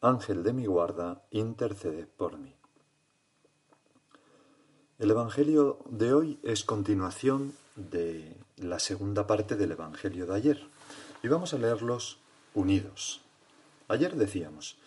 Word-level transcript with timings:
Ángel 0.00 0.42
de 0.42 0.52
mi 0.52 0.66
guarda, 0.66 1.22
intercede 1.30 2.06
por 2.06 2.36
mí. 2.38 2.54
El 4.98 5.10
Evangelio 5.10 5.78
de 5.88 6.12
hoy 6.12 6.38
es 6.42 6.64
continuación 6.64 7.54
de 7.76 8.36
la 8.56 8.78
segunda 8.78 9.26
parte 9.26 9.56
del 9.56 9.72
Evangelio 9.72 10.26
de 10.26 10.34
ayer 10.34 10.68
y 11.22 11.28
vamos 11.28 11.54
a 11.54 11.58
leerlos 11.58 12.18
unidos. 12.54 13.22
Ayer 13.88 14.16
decíamos, 14.16 14.78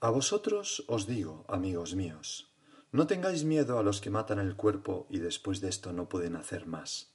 a 0.00 0.10
vosotros 0.10 0.84
os 0.88 1.06
digo, 1.06 1.44
amigos 1.48 1.94
míos, 1.94 2.48
no 2.90 3.06
tengáis 3.06 3.44
miedo 3.44 3.78
a 3.78 3.82
los 3.82 4.00
que 4.00 4.10
matan 4.10 4.38
el 4.40 4.56
cuerpo 4.56 5.06
y 5.08 5.18
después 5.18 5.60
de 5.60 5.68
esto 5.68 5.92
no 5.92 6.08
pueden 6.08 6.34
hacer 6.34 6.66
más. 6.66 7.10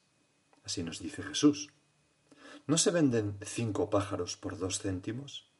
Así 0.63 0.81
nos 0.83 0.99
dice 0.99 1.23
Jesús. 1.23 1.71
¿No 2.67 2.77
se 2.77 2.91
venden 2.91 3.37
cinco 3.41 3.89
pájaros 3.89 4.37
por 4.37 4.57
dos 4.57 4.79
céntimos? 4.79 5.52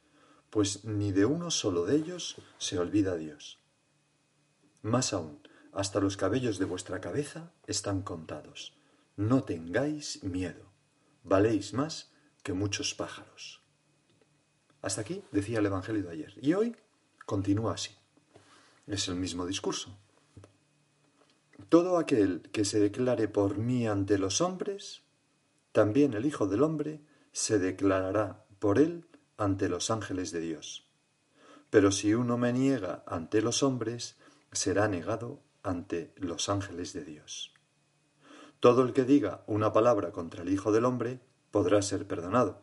Pues 0.54 0.86
ni 0.86 1.12
de 1.12 1.26
uno 1.26 1.50
solo 1.50 1.84
de 1.84 1.96
ellos 1.96 2.36
se 2.60 2.78
olvida 2.78 3.16
Dios. 3.16 3.60
Más 4.84 5.12
aún, 5.12 5.40
hasta 5.72 6.00
los 6.00 6.16
cabellos 6.16 6.60
de 6.60 6.66
vuestra 6.66 7.02
cabeza 7.02 7.52
están 7.66 8.04
contados. 8.04 8.78
No 9.16 9.46
tengáis 9.46 10.24
miedo, 10.24 10.72
valéis 11.24 11.74
más 11.74 12.12
que 12.44 12.54
muchos 12.54 12.94
pájaros. 12.94 13.64
Hasta 14.84 15.02
aquí 15.02 15.24
decía 15.32 15.58
el 15.58 15.66
Evangelio 15.66 16.04
de 16.04 16.12
ayer. 16.12 16.36
Y 16.40 16.54
hoy 16.54 16.76
continúa 17.26 17.74
así. 17.74 17.96
Es 18.86 19.08
el 19.08 19.16
mismo 19.16 19.48
discurso. 19.48 19.98
Todo 21.68 21.98
aquel 21.98 22.44
que 22.52 22.64
se 22.64 22.80
declare 22.80 23.28
por 23.28 23.58
mí 23.58 23.88
ante 23.88 24.20
los 24.20 24.40
hombres, 24.40 25.02
también 25.72 26.14
el 26.14 26.28
Hijo 26.28 26.46
del 26.46 26.62
Hombre 26.62 27.02
se 27.32 27.58
declarará 27.58 28.46
por 28.60 28.78
él 28.78 29.08
ante 29.38 29.70
los 29.70 29.92
ángeles 29.92 30.32
de 30.32 30.40
Dios. 30.40 30.88
Pero 31.70 31.92
si 31.92 32.14
uno 32.14 32.38
me 32.38 32.54
niega 32.54 33.04
ante 33.08 33.42
los 33.42 33.64
hombres, 33.64 34.18
será 34.52 34.88
negado 34.88 35.42
ante 35.64 36.14
los 36.18 36.50
ángeles 36.50 36.94
de 36.94 37.04
Dios. 37.04 37.54
Todo 38.60 38.84
el 38.84 38.94
que 38.94 39.04
diga 39.04 39.44
una 39.48 39.74
palabra 39.74 40.12
contra 40.12 40.44
el 40.44 40.50
Hijo 40.50 40.72
del 40.72 40.86
Hombre 40.86 41.20
podrá 41.52 41.82
ser 41.82 42.08
perdonado, 42.08 42.62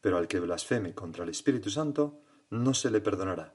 pero 0.00 0.16
al 0.16 0.28
que 0.28 0.40
blasfeme 0.40 0.94
contra 0.94 1.24
el 1.24 1.30
Espíritu 1.30 1.70
Santo 1.70 2.22
no 2.50 2.74
se 2.74 2.90
le 2.90 3.00
perdonará. 3.00 3.54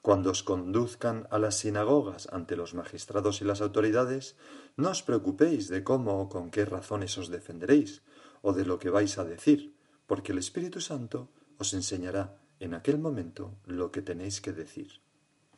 Cuando 0.00 0.30
os 0.30 0.42
conduzcan 0.42 1.26
a 1.30 1.38
las 1.38 1.56
sinagogas 1.56 2.28
ante 2.32 2.56
los 2.56 2.72
magistrados 2.74 3.42
y 3.42 3.44
las 3.44 3.60
autoridades, 3.60 4.36
no 4.76 4.90
os 4.90 5.02
preocupéis 5.02 5.68
de 5.68 5.82
cómo 5.82 6.20
o 6.22 6.28
con 6.28 6.50
qué 6.50 6.64
razones 6.64 7.18
os 7.18 7.28
defenderéis, 7.28 8.02
o 8.42 8.52
de 8.52 8.64
lo 8.64 8.78
que 8.78 8.90
vais 8.90 9.18
a 9.18 9.24
decir, 9.24 9.76
porque 10.06 10.32
el 10.32 10.38
Espíritu 10.38 10.80
Santo 10.80 11.28
os 11.58 11.74
enseñará 11.74 12.38
en 12.60 12.74
aquel 12.74 12.98
momento 12.98 13.54
lo 13.66 13.90
que 13.92 14.02
tenéis 14.02 14.40
que 14.40 14.52
decir. 14.52 15.00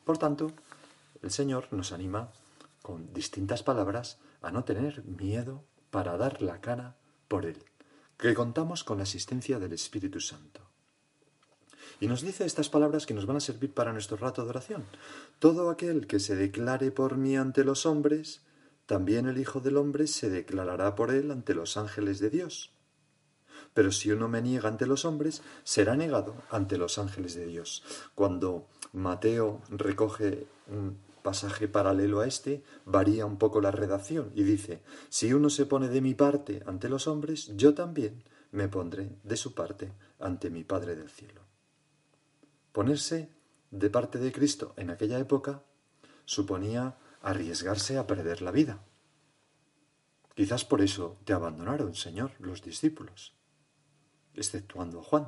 Por 0.03 0.17
tanto, 0.17 0.51
el 1.21 1.31
Señor 1.31 1.67
nos 1.71 1.91
anima 1.91 2.31
con 2.81 3.13
distintas 3.13 3.63
palabras 3.63 4.17
a 4.41 4.51
no 4.51 4.63
tener 4.63 5.03
miedo 5.05 5.63
para 5.91 6.17
dar 6.17 6.41
la 6.41 6.61
cara 6.61 6.97
por 7.27 7.45
Él, 7.45 7.63
que 8.17 8.33
contamos 8.33 8.83
con 8.83 8.97
la 8.97 9.03
asistencia 9.03 9.59
del 9.59 9.73
Espíritu 9.73 10.19
Santo. 10.19 10.61
Y 11.99 12.07
nos 12.07 12.21
dice 12.21 12.45
estas 12.45 12.69
palabras 12.69 13.05
que 13.05 13.13
nos 13.13 13.27
van 13.27 13.37
a 13.37 13.41
servir 13.41 13.73
para 13.73 13.93
nuestro 13.93 14.17
rato 14.17 14.43
de 14.43 14.49
oración. 14.49 14.85
Todo 15.37 15.69
aquel 15.69 16.07
que 16.07 16.19
se 16.19 16.35
declare 16.35 16.89
por 16.91 17.17
mí 17.17 17.37
ante 17.37 17.63
los 17.63 17.85
hombres, 17.85 18.41
también 18.87 19.27
el 19.27 19.37
Hijo 19.37 19.59
del 19.59 19.77
Hombre 19.77 20.07
se 20.07 20.29
declarará 20.29 20.95
por 20.95 21.11
él 21.11 21.29
ante 21.29 21.53
los 21.53 21.77
ángeles 21.77 22.19
de 22.19 22.31
Dios. 22.31 22.71
Pero 23.73 23.91
si 23.91 24.11
uno 24.11 24.27
me 24.27 24.41
niega 24.41 24.67
ante 24.67 24.85
los 24.85 25.05
hombres, 25.05 25.41
será 25.63 25.95
negado 25.95 26.35
ante 26.49 26.77
los 26.77 26.97
ángeles 26.97 27.35
de 27.35 27.45
Dios. 27.45 27.83
Cuando 28.15 28.67
Mateo 28.91 29.61
recoge 29.69 30.45
un 30.67 30.97
pasaje 31.21 31.67
paralelo 31.67 32.19
a 32.19 32.27
este, 32.27 32.63
varía 32.85 33.25
un 33.25 33.37
poco 33.37 33.61
la 33.61 33.71
redacción 33.71 34.31
y 34.35 34.43
dice, 34.43 34.81
si 35.09 35.33
uno 35.33 35.49
se 35.49 35.65
pone 35.65 35.87
de 35.87 36.01
mi 36.01 36.13
parte 36.15 36.63
ante 36.65 36.89
los 36.89 37.07
hombres, 37.07 37.55
yo 37.55 37.73
también 37.73 38.23
me 38.51 38.67
pondré 38.67 39.15
de 39.23 39.37
su 39.37 39.53
parte 39.53 39.93
ante 40.19 40.49
mi 40.49 40.63
Padre 40.63 40.95
del 40.95 41.09
cielo. 41.09 41.41
Ponerse 42.73 43.29
de 43.69 43.89
parte 43.89 44.19
de 44.19 44.31
Cristo 44.31 44.73
en 44.75 44.89
aquella 44.89 45.19
época 45.19 45.63
suponía 46.25 46.97
arriesgarse 47.21 47.97
a 47.97 48.07
perder 48.07 48.41
la 48.41 48.51
vida. 48.51 48.83
Quizás 50.35 50.65
por 50.65 50.81
eso 50.81 51.17
te 51.23 51.33
abandonaron, 51.33 51.95
Señor, 51.95 52.31
los 52.39 52.61
discípulos 52.61 53.35
exceptuando 54.35 54.99
a 54.99 55.03
Juan. 55.03 55.27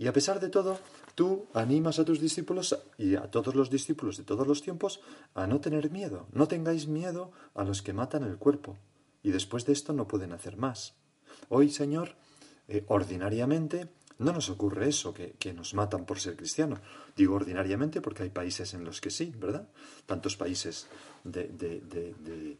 Y 0.00 0.06
a 0.06 0.12
pesar 0.14 0.40
de 0.40 0.48
todo, 0.48 0.78
tú 1.14 1.46
animas 1.52 1.98
a 1.98 2.06
tus 2.06 2.20
discípulos 2.20 2.74
y 2.96 3.16
a 3.16 3.30
todos 3.30 3.54
los 3.54 3.68
discípulos 3.68 4.16
de 4.16 4.24
todos 4.24 4.46
los 4.46 4.62
tiempos 4.62 5.00
a 5.34 5.46
no 5.46 5.60
tener 5.60 5.90
miedo. 5.90 6.26
No 6.32 6.48
tengáis 6.48 6.88
miedo 6.88 7.32
a 7.54 7.64
los 7.64 7.82
que 7.82 7.92
matan 7.92 8.24
el 8.24 8.38
cuerpo. 8.38 8.78
Y 9.22 9.30
después 9.30 9.66
de 9.66 9.74
esto 9.74 9.92
no 9.92 10.08
pueden 10.08 10.32
hacer 10.32 10.56
más. 10.56 10.94
Hoy, 11.50 11.68
Señor, 11.68 12.16
eh, 12.66 12.84
ordinariamente 12.88 13.90
no 14.16 14.32
nos 14.32 14.48
ocurre 14.48 14.88
eso, 14.88 15.12
que, 15.12 15.52
nos 15.52 15.74
matan 15.74 16.06
por 16.06 16.18
ser 16.18 16.36
cristianos. 16.36 16.80
Digo 17.14 17.34
ordinariamente 17.34 18.00
porque 18.00 18.22
hay 18.22 18.30
países 18.30 18.72
en 18.72 18.84
los 18.84 19.02
que 19.02 19.10
sí, 19.10 19.34
¿verdad? 19.38 19.68
Tantos 20.06 20.36
países 20.36 20.86
de 21.24 22.56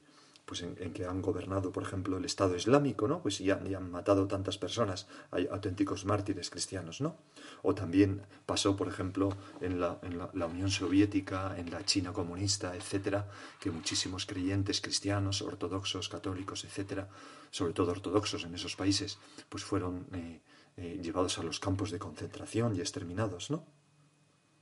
pues 0.50 0.62
en, 0.62 0.92
que 0.92 1.06
han 1.06 1.22
gobernado, 1.22 1.70
por 1.70 1.84
ejemplo, 1.84 2.16
el 2.16 2.24
Estado 2.24 2.56
Islámico, 2.56 3.06
¿no? 3.06 3.22
Pues 3.22 3.40
y 3.40 3.52
han, 3.52 3.88
matado 3.88 4.26
tantas 4.26 4.58
personas, 4.58 5.06
hay 5.30 5.46
auténticos 5.46 6.04
mártires 6.04 6.50
cristianos, 6.50 7.00
¿no? 7.00 7.14
O 7.62 7.72
también 7.72 8.22
pasó, 8.46 8.74
por 8.74 8.88
ejemplo, 8.88 9.28
en 9.60 9.78
la, 9.78 10.00
en 10.02 10.18
la, 10.18 10.46
Unión 10.46 10.68
Soviética, 10.68 11.56
en 11.56 11.70
la 11.70 11.84
China 11.84 12.12
comunista, 12.12 12.74
etcétera, 12.74 13.28
que 13.60 13.70
muchísimos 13.70 14.26
creyentes 14.26 14.80
cristianos, 14.80 15.40
ortodoxos, 15.40 16.08
católicos, 16.08 16.64
etcétera, 16.64 17.08
sobre 17.52 17.72
todo 17.72 17.92
ortodoxos 17.92 18.42
en 18.42 18.52
esos 18.52 18.74
países, 18.74 19.18
pues 19.48 19.62
fueron 19.62 20.08
eh, 20.12 20.40
eh, 20.78 20.98
llevados 21.00 21.38
a 21.38 21.44
los 21.44 21.60
campos 21.60 21.92
de 21.92 22.00
concentración 22.00 22.74
y 22.74 22.80
exterminados, 22.80 23.52
¿no? 23.52 23.64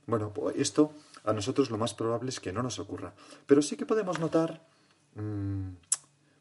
Bueno, 0.05 0.31
pues 0.33 0.55
esto 0.55 0.93
a 1.23 1.33
nosotros 1.33 1.71
lo 1.71 1.79
más 1.79 1.95
probable 1.95 2.29
es 2.29 2.39
que 2.39 2.53
no 2.53 2.61
nos 2.61 2.77
ocurra, 2.77 3.15
pero 3.47 3.63
sí 3.63 3.75
que 3.75 3.87
podemos 3.87 4.19
notar 4.19 4.61
Mm, 5.15 5.58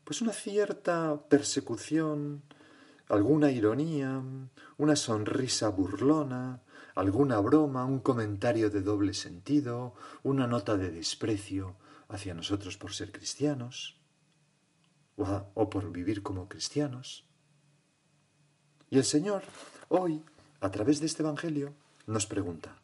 pues 0.08 0.22
una 0.22 0.32
cierta 0.32 1.22
persecución, 1.28 2.42
alguna 3.10 3.50
ironía, 3.50 4.22
una 4.78 4.96
sonrisa 4.96 5.68
burlona, 5.68 6.62
alguna 6.94 7.38
broma, 7.40 7.84
un 7.84 7.98
comentario 7.98 8.70
de 8.70 8.80
doble 8.80 9.12
sentido, 9.12 9.92
una 10.22 10.46
nota 10.46 10.78
de 10.78 10.90
desprecio 10.90 11.76
hacia 12.08 12.32
nosotros 12.32 12.78
por 12.78 12.94
ser 12.94 13.12
cristianos 13.12 14.00
o, 15.16 15.68
por 15.68 15.92
vivir 15.92 16.22
como 16.22 16.48
cristianos. 16.48 17.26
Y 18.88 18.96
el 18.96 19.04
Señor 19.04 19.42
hoy, 19.88 20.24
a 20.62 20.70
través 20.70 21.00
de 21.00 21.06
este 21.06 21.22
Evangelio, 21.22 21.74
nos 22.06 22.24
pregunta, 22.24 22.80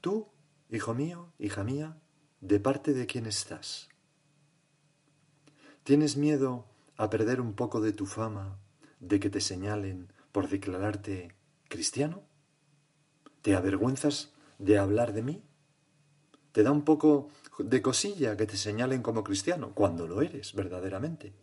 tú, 0.00 0.28
hijo 0.70 0.94
mío, 0.94 1.32
hija 1.40 1.64
mía, 1.64 1.98
¿de 2.40 2.60
parte 2.60 2.94
de 2.94 3.06
quién 3.06 3.26
estás? 3.26 3.88
¿Tienes 5.86 6.16
miedo 6.16 6.66
a 6.96 7.10
perder 7.10 7.40
un 7.40 7.52
poco 7.52 7.80
de 7.80 7.92
tu 7.92 8.06
fama, 8.06 8.58
de 8.98 9.20
que 9.20 9.30
te 9.30 9.40
señalen 9.40 10.12
por 10.32 10.48
declararte 10.48 11.36
cristiano? 11.68 12.24
¿Te 13.40 13.54
avergüenzas 13.54 14.32
de 14.58 14.78
hablar 14.78 15.12
de 15.12 15.22
mí? 15.22 15.44
¿Te 16.50 16.64
da 16.64 16.72
un 16.72 16.82
poco 16.82 17.28
de 17.60 17.82
cosilla 17.82 18.36
que 18.36 18.46
te 18.46 18.56
señalen 18.56 19.00
como 19.00 19.22
cristiano, 19.22 19.74
cuando 19.76 20.08
lo 20.08 20.22
eres 20.22 20.54
verdaderamente? 20.54 21.34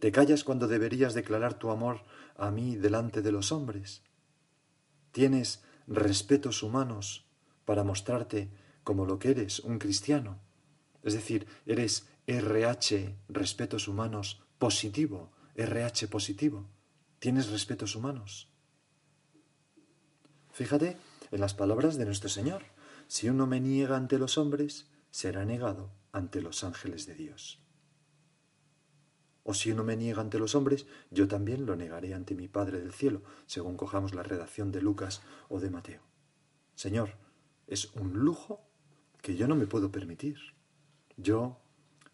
¿Te 0.00 0.10
callas 0.10 0.42
cuando 0.42 0.66
deberías 0.66 1.14
declarar 1.14 1.60
tu 1.60 1.70
amor 1.70 2.00
a 2.36 2.50
mí 2.50 2.74
delante 2.74 3.22
de 3.22 3.30
los 3.30 3.52
hombres? 3.52 4.02
¿Tienes 5.12 5.62
respetos 5.86 6.64
humanos 6.64 7.28
para 7.64 7.84
mostrarte 7.84 8.50
como 8.82 9.06
lo 9.06 9.20
que 9.20 9.30
eres, 9.30 9.60
un 9.60 9.78
cristiano? 9.78 10.40
Es 11.04 11.14
decir, 11.14 11.46
eres 11.64 12.08
RH, 12.28 13.16
respetos 13.30 13.88
humanos, 13.88 14.42
positivo, 14.58 15.32
RH 15.54 16.08
positivo. 16.08 16.66
¿Tienes 17.20 17.48
respetos 17.48 17.96
humanos? 17.96 18.52
Fíjate 20.52 20.98
en 21.30 21.40
las 21.40 21.54
palabras 21.54 21.96
de 21.96 22.04
nuestro 22.04 22.28
Señor. 22.28 22.64
Si 23.06 23.30
uno 23.30 23.46
me 23.46 23.60
niega 23.60 23.96
ante 23.96 24.18
los 24.18 24.36
hombres, 24.36 24.90
será 25.10 25.46
negado 25.46 25.90
ante 26.12 26.42
los 26.42 26.64
ángeles 26.64 27.06
de 27.06 27.14
Dios. 27.14 27.62
O 29.42 29.54
si 29.54 29.70
uno 29.70 29.82
me 29.82 29.96
niega 29.96 30.20
ante 30.20 30.38
los 30.38 30.54
hombres, 30.54 30.86
yo 31.10 31.28
también 31.28 31.64
lo 31.64 31.76
negaré 31.76 32.12
ante 32.12 32.34
mi 32.34 32.46
Padre 32.46 32.78
del 32.78 32.92
cielo, 32.92 33.22
según 33.46 33.78
cojamos 33.78 34.14
la 34.14 34.22
redacción 34.22 34.70
de 34.70 34.82
Lucas 34.82 35.22
o 35.48 35.60
de 35.60 35.70
Mateo. 35.70 36.02
Señor, 36.74 37.14
es 37.66 37.86
un 37.94 38.18
lujo 38.18 38.68
que 39.22 39.34
yo 39.34 39.48
no 39.48 39.56
me 39.56 39.66
puedo 39.66 39.90
permitir. 39.90 40.36
Yo 41.16 41.62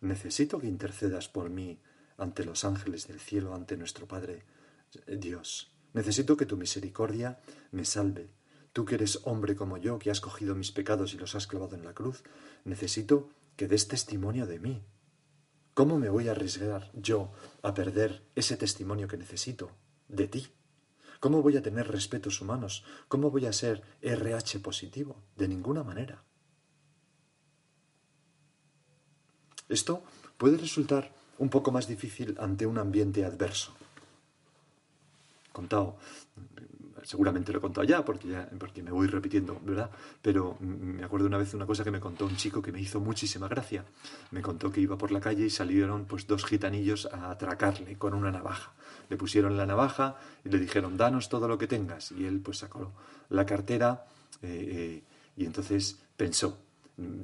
necesito 0.01 0.59
que 0.59 0.67
intercedas 0.67 1.29
por 1.29 1.51
mí 1.51 1.81
ante 2.17 2.45
los 2.45 2.65
ángeles 2.65 3.07
del 3.09 3.21
cielo, 3.21 3.55
ante 3.55 3.77
nuestro 3.77 4.07
Padre 4.07 4.45
eh, 5.07 5.17
Dios. 5.17 5.73
Necesito 5.93 6.37
que 6.37 6.47
tu 6.47 6.57
misericordia 6.57 7.41
me 7.71 7.85
salve. 7.85 8.31
Tú 8.73 8.85
que 8.85 8.97
eres 8.97 9.21
hombre 9.25 9.55
como 9.55 9.79
yo, 9.79 9.99
que 9.99 10.11
has 10.11 10.21
cogido 10.21 10.55
mis 10.55 10.73
pecados 10.73 11.15
y 11.15 11.19
los 11.19 11.35
has 11.35 11.47
clavado 11.47 11.77
en 11.77 11.85
la 11.85 11.95
cruz, 11.95 12.25
necesito 12.65 13.31
que 13.57 13.69
des 13.69 13.87
testimonio 13.87 14.47
de 14.47 14.59
mí. 14.59 14.83
¿Cómo 15.75 15.99
me 15.99 16.09
voy 16.09 16.29
a 16.29 16.33
arriesgar 16.33 16.91
yo 16.95 17.33
a 17.63 17.75
perder 17.75 18.23
ese 18.35 18.57
testimonio 18.57 19.09
que 19.09 19.17
necesito 19.17 19.71
de 20.09 20.29
ti? 20.29 20.49
¿Cómo 21.21 21.43
voy 21.43 21.57
a 21.57 21.63
tener 21.63 21.89
respetos 21.89 22.41
humanos? 22.41 22.85
¿Cómo 23.09 23.31
voy 23.31 23.47
a 23.47 23.53
ser 23.53 23.83
RH 24.03 24.61
positivo? 24.61 25.23
De 25.37 25.49
ninguna 25.49 25.83
manera. 25.83 26.25
Esto 29.69 30.03
puede 30.37 30.57
resultar 30.57 31.11
un 31.39 31.49
poco 31.49 31.73
más 31.73 31.89
difícil 31.89 32.37
ante 32.39 32.67
un 32.67 32.79
ambiente 32.79 33.25
adverso. 33.25 33.73
Contado, 35.53 35.97
seguramente 37.05 37.53
lo 37.53 37.59
he 37.59 37.61
contado 37.61 37.87
ya 37.87 38.05
porque, 38.05 38.29
ya, 38.29 38.49
porque 38.59 38.83
me 38.83 38.91
voy 38.91 39.07
repitiendo, 39.07 39.61
¿verdad? 39.63 39.91
Pero 40.23 40.57
me 40.61 41.05
acuerdo 41.05 41.27
una 41.27 41.39
vez 41.39 41.55
una 41.55 41.67
cosa 41.67 41.85
que 41.85 41.91
me 41.91 42.01
contó 42.01 42.27
un 42.27 42.37
chico 42.37 42.63
que 42.63 42.73
me 42.73 42.81
hizo 42.81 43.01
muchísima 43.01 43.49
gracia. 43.49 43.85
Me 44.31 44.43
contó 44.43 44.73
que 44.73 44.81
iba 44.81 44.99
por 44.99 45.13
la 45.13 45.21
calle 45.21 45.47
y 45.47 45.51
salieron 45.51 46.07
pues 46.07 46.27
dos 46.27 46.45
gitanillos 46.45 47.07
a 47.07 47.31
atracarle 47.31 47.97
con 47.97 48.15
una 48.15 48.31
navaja. 48.31 48.73
Le 49.09 49.17
pusieron 49.17 49.57
la 49.57 49.67
navaja 49.67 50.17
y 50.45 50.49
le 50.49 50.59
dijeron, 50.59 50.97
danos 50.97 51.29
todo 51.29 51.47
lo 51.47 51.59
que 51.59 51.67
tengas. 51.67 52.13
Y 52.13 52.25
él 52.25 52.41
pues 52.41 52.59
sacó 52.59 52.93
la 53.29 53.47
cartera 53.47 54.07
eh, 54.43 54.49
eh, 54.71 55.03
y 55.37 55.45
entonces 55.45 56.01
pensó, 56.17 56.59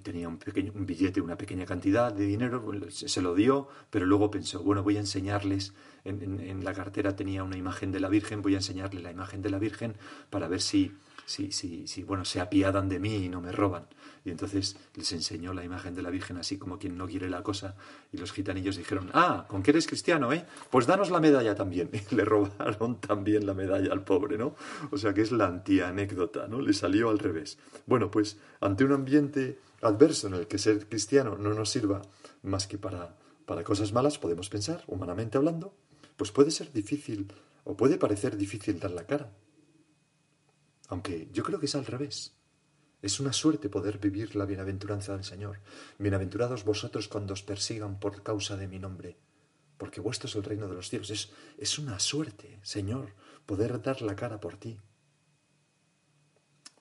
tenía 0.03 0.29
un, 0.29 0.39
pequeño, 0.39 0.73
un 0.75 0.87
billete, 0.87 1.21
una 1.21 1.37
pequeña 1.37 1.65
cantidad 1.65 2.13
de 2.13 2.27
dinero, 2.27 2.65
se 2.91 3.23
lo 3.23 3.35
dio, 3.35 3.69
pero 3.91 4.05
luego 4.07 4.31
pensó, 4.31 4.63
bueno, 4.63 4.83
voy 4.83 4.97
a 4.97 5.01
enseñarles, 5.01 5.75
en, 6.05 6.41
en, 6.41 6.65
la 6.65 6.73
cartera 6.73 7.15
tenía 7.15 7.45
una 7.45 7.57
imagen 7.57 7.93
de 7.93 8.01
la 8.01 8.09
Virgen, 8.09 8.43
voy 8.43 8.55
a 8.55 8.59
enseñarle 8.59 9.01
la 9.01 9.11
imagen 9.11 9.43
de 9.43 9.51
la 9.51 9.59
Virgen 9.59 9.95
para 10.31 10.49
ver 10.49 10.61
si, 10.61 10.93
si, 11.31 11.53
si, 11.53 11.87
si, 11.87 12.03
bueno, 12.03 12.25
se 12.25 12.41
apiadan 12.41 12.89
de 12.89 12.99
mí 12.99 13.15
y 13.15 13.29
no 13.29 13.41
me 13.41 13.53
roban. 13.53 13.87
Y 14.25 14.31
entonces 14.31 14.77
les 14.97 15.13
enseñó 15.13 15.55
la 15.55 15.65
imagen 15.65 15.95
de 15.95 16.03
la 16.03 16.11
Virgen 16.11 16.39
así 16.39 16.59
como 16.59 16.77
quien 16.77 16.99
no 16.99 17.07
quiere 17.07 17.31
la 17.31 17.45
cosa. 17.45 17.77
Y 18.13 18.17
los 18.17 18.33
gitanillos 18.33 18.77
dijeron, 18.77 19.11
ah, 19.15 19.47
con 19.49 19.63
que 19.63 19.71
eres 19.71 19.87
cristiano, 19.87 20.33
¿eh? 20.33 20.45
Pues 20.71 20.89
danos 20.89 21.09
la 21.11 21.21
medalla 21.21 21.55
también. 21.55 21.89
Y 22.11 22.15
le 22.17 22.25
robaron 22.25 23.01
también 23.01 23.47
la 23.47 23.55
medalla 23.55 23.93
al 23.93 24.03
pobre, 24.03 24.37
¿no? 24.37 24.57
O 24.91 24.99
sea 24.99 25.15
que 25.15 25.21
es 25.21 25.31
la 25.31 25.47
antianécdota, 25.47 26.49
¿no? 26.49 26.61
Le 26.61 26.73
salió 26.73 27.11
al 27.11 27.21
revés. 27.21 27.59
Bueno, 27.87 28.11
pues 28.11 28.37
ante 28.61 28.85
un 28.85 28.93
ambiente 28.93 29.61
adverso 29.83 30.27
en 30.27 30.35
el 30.35 30.49
que 30.49 30.59
ser 30.59 30.89
cristiano 30.89 31.37
no 31.39 31.55
nos 31.55 31.71
sirva 31.71 32.03
más 32.43 32.67
que 32.67 32.77
para, 32.77 33.15
para 33.47 33.63
cosas 33.63 33.93
malas, 33.93 34.19
podemos 34.19 34.49
pensar, 34.49 34.83
humanamente 34.89 35.39
hablando, 35.39 35.73
pues 36.17 36.33
puede 36.33 36.51
ser 36.51 36.73
difícil 36.73 37.33
o 37.63 37.77
puede 37.77 37.99
parecer 37.99 38.37
difícil 38.37 38.81
dar 38.81 38.91
la 38.91 39.07
cara. 39.07 39.31
Aunque 40.91 41.29
yo 41.33 41.45
creo 41.45 41.61
que 41.61 41.67
es 41.67 41.75
al 41.77 41.87
revés. 41.87 42.35
Es 43.01 43.21
una 43.21 43.33
suerte 43.33 43.71
poder 43.71 43.99
vivir 43.99 44.35
la 44.35 44.45
bienaventuranza 44.45 45.13
del 45.13 45.25
Señor. 45.25 45.61
Bienaventurados 45.99 46.65
vosotros 46.65 47.07
cuando 47.07 47.33
os 47.33 47.43
persigan 47.43 47.99
por 47.99 48.23
causa 48.23 48.57
de 48.57 48.67
mi 48.67 48.79
nombre, 48.79 49.17
porque 49.79 50.01
vuestro 50.01 50.29
es 50.29 50.35
el 50.35 50.43
reino 50.43 50.69
de 50.69 50.75
los 50.75 50.91
cielos. 50.91 51.11
Es, 51.11 51.31
es 51.57 51.79
una 51.79 51.99
suerte, 52.01 52.59
Señor, 52.63 53.15
poder 53.47 53.81
dar 53.81 54.03
la 54.03 54.17
cara 54.17 54.41
por 54.41 54.57
ti. 54.57 54.79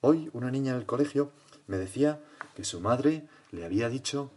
Hoy 0.00 0.28
una 0.32 0.50
niña 0.50 0.72
en 0.72 0.78
el 0.78 0.86
colegio 0.86 1.32
me 1.68 1.78
decía 1.78 2.20
que 2.56 2.64
su 2.64 2.80
madre 2.80 3.28
le 3.52 3.64
había 3.64 3.88
dicho 3.88 4.32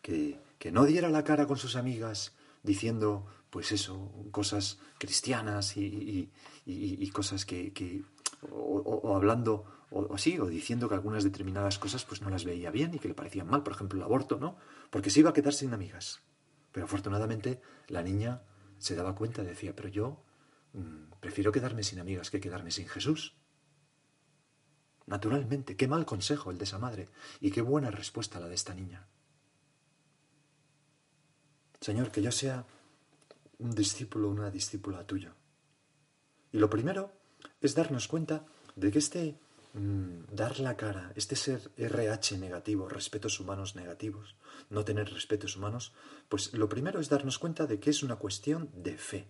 que, 0.00 0.38
que 0.60 0.70
no 0.70 0.84
diera 0.84 1.10
la 1.10 1.24
cara 1.24 1.48
con 1.48 1.56
sus 1.56 1.74
amigas 1.74 2.34
diciendo, 2.62 3.26
pues 3.50 3.72
eso, 3.72 4.12
cosas 4.30 4.78
cristianas 4.98 5.76
y, 5.76 6.30
y, 6.64 7.10
cosas 7.10 7.44
que, 7.44 7.72
que 7.72 8.04
o 8.48 9.16
hablando 9.16 9.64
o, 9.90 10.14
así, 10.14 10.38
o 10.38 10.46
diciendo 10.46 10.88
que 10.88 10.94
algunas 10.94 11.24
determinadas 11.24 11.78
cosas 11.78 12.04
pues 12.04 12.22
no 12.22 12.30
las 12.30 12.44
veía 12.44 12.70
bien 12.70 12.94
y 12.94 12.98
que 12.98 13.08
le 13.08 13.14
parecían 13.14 13.48
mal, 13.48 13.62
por 13.62 13.72
ejemplo 13.72 13.98
el 13.98 14.04
aborto, 14.04 14.38
¿no? 14.38 14.56
Porque 14.90 15.10
se 15.10 15.20
iba 15.20 15.30
a 15.30 15.32
quedar 15.32 15.52
sin 15.52 15.74
amigas. 15.74 16.20
Pero 16.72 16.86
afortunadamente 16.86 17.60
la 17.88 18.02
niña 18.02 18.42
se 18.78 18.94
daba 18.94 19.14
cuenta, 19.14 19.42
decía, 19.42 19.74
pero 19.74 19.88
yo 19.88 20.22
mm, 20.72 21.18
prefiero 21.20 21.50
quedarme 21.50 21.82
sin 21.82 21.98
amigas 21.98 22.30
que 22.30 22.40
quedarme 22.40 22.70
sin 22.70 22.88
Jesús. 22.88 23.34
Naturalmente, 25.06 25.76
qué 25.76 25.88
mal 25.88 26.06
consejo 26.06 26.52
el 26.52 26.58
de 26.58 26.64
esa 26.64 26.78
madre 26.78 27.08
y 27.40 27.50
qué 27.50 27.62
buena 27.62 27.90
respuesta 27.90 28.38
la 28.38 28.48
de 28.48 28.54
esta 28.54 28.74
niña. 28.74 29.08
Señor, 31.80 32.12
que 32.12 32.22
yo 32.22 32.30
sea 32.30 32.64
un 33.58 33.74
discípulo, 33.74 34.28
una 34.28 34.50
discípula 34.50 35.04
tuya. 35.04 35.34
Y 36.52 36.58
lo 36.58 36.70
primero 36.70 37.19
es 37.60 37.74
darnos 37.74 38.08
cuenta 38.08 38.44
de 38.76 38.90
que 38.90 38.98
este 38.98 39.38
Mm, 39.72 40.24
dar 40.32 40.58
la 40.58 40.76
cara, 40.76 41.12
este 41.14 41.36
ser 41.36 41.70
RH 41.76 42.38
negativo, 42.38 42.88
respetos 42.88 43.38
humanos 43.38 43.76
negativos, 43.76 44.34
no 44.68 44.84
tener 44.84 45.12
respetos 45.12 45.56
humanos, 45.56 45.92
pues 46.28 46.52
lo 46.54 46.68
primero 46.68 46.98
es 46.98 47.08
darnos 47.08 47.38
cuenta 47.38 47.66
de 47.66 47.78
que 47.78 47.90
es 47.90 48.02
una 48.02 48.16
cuestión 48.16 48.68
de 48.74 48.98
fe, 48.98 49.28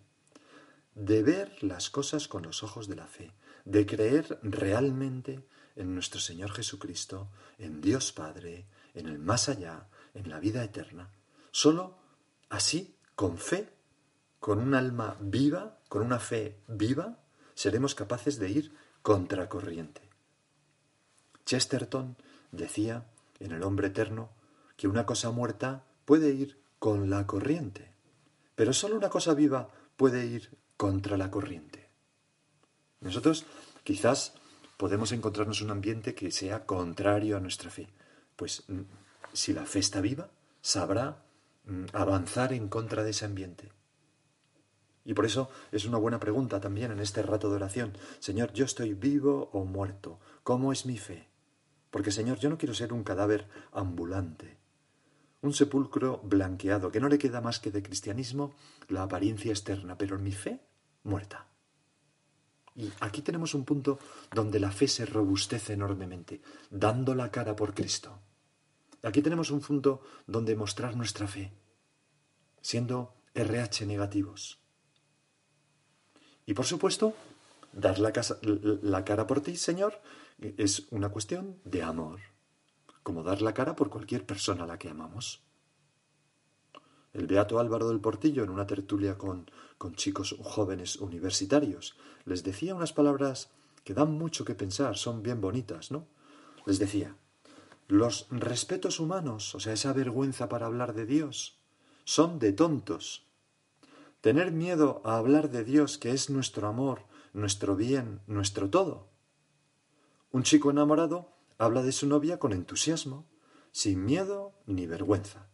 de 0.95 1.23
ver 1.23 1.63
las 1.63 1.91
cosas 1.91 2.27
con 2.27 2.45
los 2.45 2.63
ojos 2.63 2.89
de 2.89 2.97
la 2.97 3.07
fe, 3.07 3.35
de 3.67 3.85
creer 3.85 4.39
realmente 4.43 5.45
en 5.77 5.95
nuestro 5.95 6.21
Señor 6.21 6.53
Jesucristo, 6.53 7.29
en 7.59 7.83
Dios 7.83 8.13
Padre, 8.13 8.67
en 8.95 9.09
el 9.09 9.19
más 9.19 9.51
allá, 9.51 9.89
en 10.15 10.31
la 10.31 10.41
vida 10.41 10.65
eterna. 10.65 11.11
Solo 11.51 11.99
así, 12.49 12.97
con 13.15 13.37
fe, 13.37 13.75
con 14.39 14.59
un 14.59 14.75
alma 14.75 15.19
viva, 15.21 15.81
con 15.91 16.01
una 16.01 16.19
fe 16.19 16.63
viva, 16.67 17.19
seremos 17.61 17.95
capaces 17.95 18.39
de 18.39 18.49
ir 18.49 18.73
contracorriente. 19.03 20.01
Chesterton 21.45 22.17
decía 22.53 23.05
en 23.39 23.53
El 23.53 23.65
hombre 23.65 23.89
eterno 23.89 24.31
que 24.79 24.89
una 24.89 25.05
cosa 25.05 25.31
muerta 25.31 25.85
puede 26.07 26.33
ir 26.33 26.59
con 26.79 27.11
la 27.11 27.27
corriente, 27.27 27.93
pero 28.55 28.73
solo 28.73 28.97
una 28.97 29.11
cosa 29.11 29.35
viva 29.35 29.69
puede 29.99 30.25
ir 30.25 30.57
contra 30.79 31.19
la 31.19 31.31
corriente. 31.31 31.91
Nosotros 33.01 33.45
quizás 33.85 34.33
podemos 34.79 35.13
encontrarnos 35.13 35.61
un 35.61 35.71
ambiente 35.71 36.15
que 36.15 36.31
sea 36.31 36.65
contrario 36.65 37.37
a 37.37 37.41
nuestra 37.41 37.71
fe. 37.71 37.89
Pues 38.37 38.65
mm, 38.69 38.81
si 39.35 39.53
la 39.53 39.67
fe 39.67 39.81
está 39.81 40.01
viva, 40.01 40.31
sabrá 40.63 41.23
mm, 41.67 41.85
avanzar 41.93 42.55
en 42.55 42.71
contra 42.71 43.05
de 43.05 43.11
ese 43.11 43.27
ambiente. 43.27 43.71
Y 45.05 45.15
por 45.15 45.25
eso 45.25 45.51
es 45.73 45.87
una 45.87 45.99
buena 45.99 46.21
pregunta 46.21 46.61
también 46.61 46.93
en 46.93 47.01
este 47.01 47.23
rato 47.23 47.49
de 47.49 47.57
oración. 47.57 47.97
Señor, 48.19 48.53
¿yo 48.53 48.65
estoy 48.65 48.95
vivo 48.95 49.51
o 49.53 49.65
muerto? 49.65 50.21
¿Cómo 50.43 50.73
es 50.73 50.87
mi 50.87 50.99
fe? 50.99 51.29
Porque, 51.91 52.13
Señor, 52.13 52.39
yo 52.39 52.51
no 52.51 52.59
quiero 52.59 52.75
ser 52.75 52.93
un 52.93 53.03
cadáver 53.03 53.49
ambulante, 53.73 54.59
un 55.43 55.53
sepulcro 55.53 56.21
blanqueado, 56.23 56.93
que 56.93 57.01
no 57.01 57.09
le 57.09 57.19
queda 57.19 57.41
más 57.41 57.59
que 57.59 57.71
de 57.71 57.83
cristianismo 57.83 58.55
la 58.89 59.03
apariencia 59.03 59.51
externa, 59.51 59.99
pero 59.99 60.19
mi 60.19 60.33
fe, 60.33 60.61
muerta. 61.03 61.49
Y 62.77 62.93
aquí 63.01 63.23
tenemos 63.23 63.55
un 63.55 63.65
punto 63.65 63.99
donde 64.31 64.61
la 64.61 64.71
fe 64.71 64.87
se 64.87 65.05
robustece 65.05 65.73
enormemente, 65.73 66.41
dando 66.71 67.15
la 67.15 67.31
cara 67.31 67.57
por 67.57 67.75
Cristo. 67.75 68.21
Aquí 69.03 69.23
tenemos 69.23 69.51
un 69.51 69.61
punto 69.61 70.03
donde 70.27 70.55
mostrar 70.55 70.95
nuestra 70.95 71.27
fe, 71.27 71.53
siendo 72.61 73.17
RH 73.35 73.87
negativos. 73.87 74.60
Y 76.51 76.53
por 76.53 76.67
supuesto, 76.67 77.15
dar 77.73 78.01
la, 78.01 78.11
cara 79.05 79.25
por 79.29 79.41
ti, 79.41 79.55
Señor, 79.55 80.01
es 80.41 80.89
una 80.91 81.11
cuestión 81.11 81.61
de 81.65 81.85
amor, 81.85 82.19
como 83.05 83.23
dar 83.23 83.41
la 83.41 83.55
cara 83.55 83.77
por 83.77 83.89
cualquier 83.89 84.27
persona 84.27 84.65
a 84.65 84.67
la 84.67 84.77
que 84.77 84.89
amamos. 84.89 85.43
El 87.13 87.29
beato 87.29 87.61
Álvaro 87.61 87.87
del 87.89 88.01
Portillo, 88.01 88.43
en 88.43 88.51
una 88.51 88.67
tertulia 88.67 89.17
con, 89.17 89.49
con 89.79 89.95
chicos 89.95 90.35
jóvenes 90.43 90.97
universitarios, 90.97 91.95
les 92.25 92.43
decía 92.43 92.75
unas 92.75 92.93
palabras 92.93 93.51
que 93.85 93.95
dan 93.95 94.11
mucho 94.19 94.45
que 94.45 94.57
pensar, 94.57 94.97
son 94.97 95.23
bien 95.23 95.41
bonitas, 95.41 95.93
¿no? 95.93 96.09
Les 96.67 96.81
decía, 96.81 97.15
los 97.87 98.27
respetos 98.29 98.99
humanos, 98.99 99.55
o 99.55 99.61
sea, 99.61 99.75
esa 99.75 99.93
vergüenza 99.93 100.49
para 100.49 100.67
hablar 100.67 100.95
de 100.95 101.07
Dios, 101.07 101.61
son 102.03 102.41
de 102.41 102.51
tontos. 102.51 103.30
Tener 104.21 104.53
miedo 104.53 105.01
a 105.05 105.17
hablar 105.17 105.49
de 105.51 105.65
Dios, 105.65 105.97
que 105.97 106.11
es 106.11 106.29
nuestro 106.29 106.69
amor, 106.69 107.07
nuestro 107.33 107.75
bien, 107.75 108.21
nuestro 108.27 108.69
todo, 108.69 109.09
Un 110.31 110.43
chico 110.43 110.71
enamorado 110.71 111.35
habla 111.59 111.83
de 111.83 111.91
su 111.91 112.07
novia 112.07 112.39
con 112.39 112.53
entusiasmo, 112.53 113.27
sin 113.73 114.05
miedo 114.05 114.55
ni 114.67 114.87
vergüenza. 114.87 115.49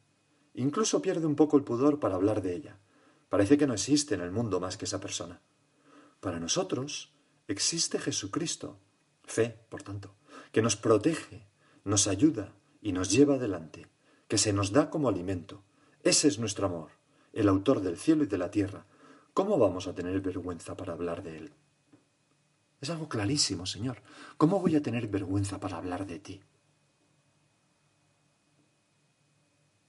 Incluso 0.52 1.00
pierde 1.00 1.26
un 1.26 1.36
poco 1.36 1.56
el 1.56 1.64
pudor 1.64 2.00
para 2.00 2.16
hablar 2.16 2.42
de 2.42 2.54
ella. 2.54 2.78
Parece 3.28 3.56
que 3.56 3.66
no 3.66 3.72
existe 3.72 4.14
en 4.14 4.20
el 4.20 4.32
mundo 4.32 4.60
más 4.60 4.76
que 4.76 4.84
esa 4.84 5.00
persona. 5.00 5.40
Para 6.20 6.40
nosotros 6.40 7.14
existe 7.46 7.98
Jesucristo, 7.98 8.80
fe, 9.24 9.64
por 9.70 9.82
tanto, 9.82 10.16
que 10.52 10.60
nos 10.60 10.76
protege, 10.76 11.46
nos 11.84 12.06
ayuda 12.08 12.52
y 12.82 12.92
nos 12.92 13.10
lleva 13.10 13.36
adelante, 13.36 13.86
que 14.28 14.38
se 14.38 14.52
nos 14.52 14.72
da 14.72 14.90
como 14.90 15.08
alimento. 15.08 15.62
Ese 16.02 16.28
es 16.28 16.38
nuestro 16.38 16.66
amor, 16.66 16.90
el 17.36 17.48
autor 17.48 17.82
del 17.82 17.98
cielo 17.98 18.24
y 18.24 18.26
de 18.26 18.38
la 18.38 18.50
tierra. 18.50 18.86
¿Cómo 19.34 19.58
vamos 19.58 19.86
a 19.86 19.94
tener 19.94 20.18
vergüenza 20.22 20.74
para 20.74 20.94
hablar 20.94 21.22
de 21.22 21.36
él? 21.36 21.52
Es 22.80 22.88
algo 22.88 23.10
clarísimo, 23.10 23.66
Señor. 23.66 23.98
¿Cómo 24.38 24.58
voy 24.58 24.74
a 24.74 24.82
tener 24.82 25.06
vergüenza 25.06 25.60
para 25.60 25.76
hablar 25.76 26.06
de 26.06 26.18
ti? 26.18 26.40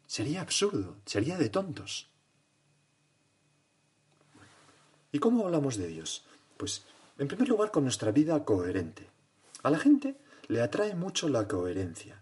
Sería 0.05 0.41
absurdo, 0.41 0.97
sería 1.05 1.37
de 1.37 1.47
tontos. 1.47 2.09
¿Y 5.13 5.19
cómo 5.19 5.45
hablamos 5.45 5.77
de 5.77 5.87
Dios? 5.87 6.25
Pues, 6.57 6.83
en 7.17 7.29
primer 7.29 7.47
lugar, 7.47 7.71
con 7.71 7.83
nuestra 7.83 8.11
vida 8.11 8.43
coherente. 8.43 9.07
A 9.63 9.69
la 9.69 9.79
gente 9.79 10.17
le 10.49 10.61
atrae 10.61 10.95
mucho 10.95 11.29
la 11.29 11.47
coherencia. 11.47 12.21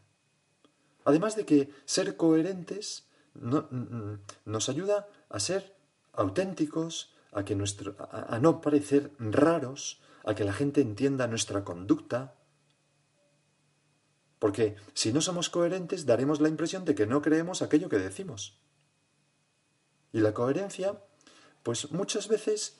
Además 1.03 1.35
de 1.35 1.47
que 1.47 1.71
ser 1.85 2.15
coherentes 2.15 3.05
nos 3.35 4.69
ayuda 4.69 5.07
a 5.29 5.39
ser 5.39 5.75
auténticos, 6.13 7.13
a, 7.31 7.43
que 7.43 7.55
nuestro, 7.55 7.95
a 7.99 8.39
no 8.39 8.61
parecer 8.61 9.11
raros, 9.19 10.01
a 10.23 10.33
que 10.33 10.43
la 10.43 10.53
gente 10.53 10.81
entienda 10.81 11.27
nuestra 11.27 11.63
conducta. 11.63 12.35
Porque 14.39 14.75
si 14.93 15.13
no 15.13 15.21
somos 15.21 15.49
coherentes, 15.49 16.05
daremos 16.05 16.39
la 16.39 16.49
impresión 16.49 16.85
de 16.85 16.95
que 16.95 17.07
no 17.07 17.21
creemos 17.21 17.61
aquello 17.61 17.89
que 17.89 17.99
decimos. 17.99 18.57
Y 20.11 20.19
la 20.19 20.33
coherencia, 20.33 21.01
pues 21.63 21.91
muchas 21.91 22.27
veces 22.27 22.77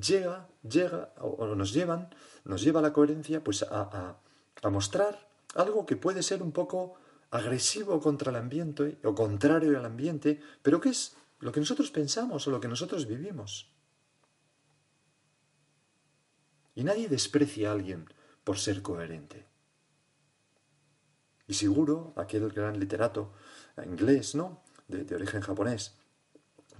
llega, 0.00 0.48
llega, 0.62 1.12
o 1.20 1.46
nos 1.54 1.72
llevan, 1.72 2.14
nos 2.44 2.62
lleva 2.62 2.82
la 2.82 2.92
coherencia, 2.92 3.42
pues 3.42 3.62
a, 3.62 4.18
a 4.62 4.70
mostrar 4.70 5.28
algo 5.54 5.86
que 5.86 5.96
puede 5.96 6.22
ser 6.22 6.42
un 6.42 6.52
poco 6.52 6.94
agresivo 7.34 8.00
contra 8.00 8.30
el 8.30 8.36
ambiente 8.36 8.98
o 9.02 9.12
contrario 9.12 9.76
al 9.76 9.84
ambiente, 9.84 10.40
pero 10.62 10.80
que 10.80 10.90
es 10.90 11.16
lo 11.40 11.50
que 11.50 11.58
nosotros 11.58 11.90
pensamos 11.90 12.46
o 12.46 12.50
lo 12.52 12.60
que 12.60 12.68
nosotros 12.68 13.08
vivimos. 13.08 13.74
Y 16.76 16.84
nadie 16.84 17.08
desprecia 17.08 17.70
a 17.70 17.72
alguien 17.72 18.06
por 18.44 18.58
ser 18.58 18.82
coherente. 18.82 19.46
Y 21.48 21.54
seguro, 21.54 22.14
aquel 22.16 22.48
gran 22.50 22.78
literato 22.78 23.32
inglés, 23.84 24.36
¿no? 24.36 24.62
De, 24.86 25.12
origen 25.12 25.40
japonés, 25.40 25.96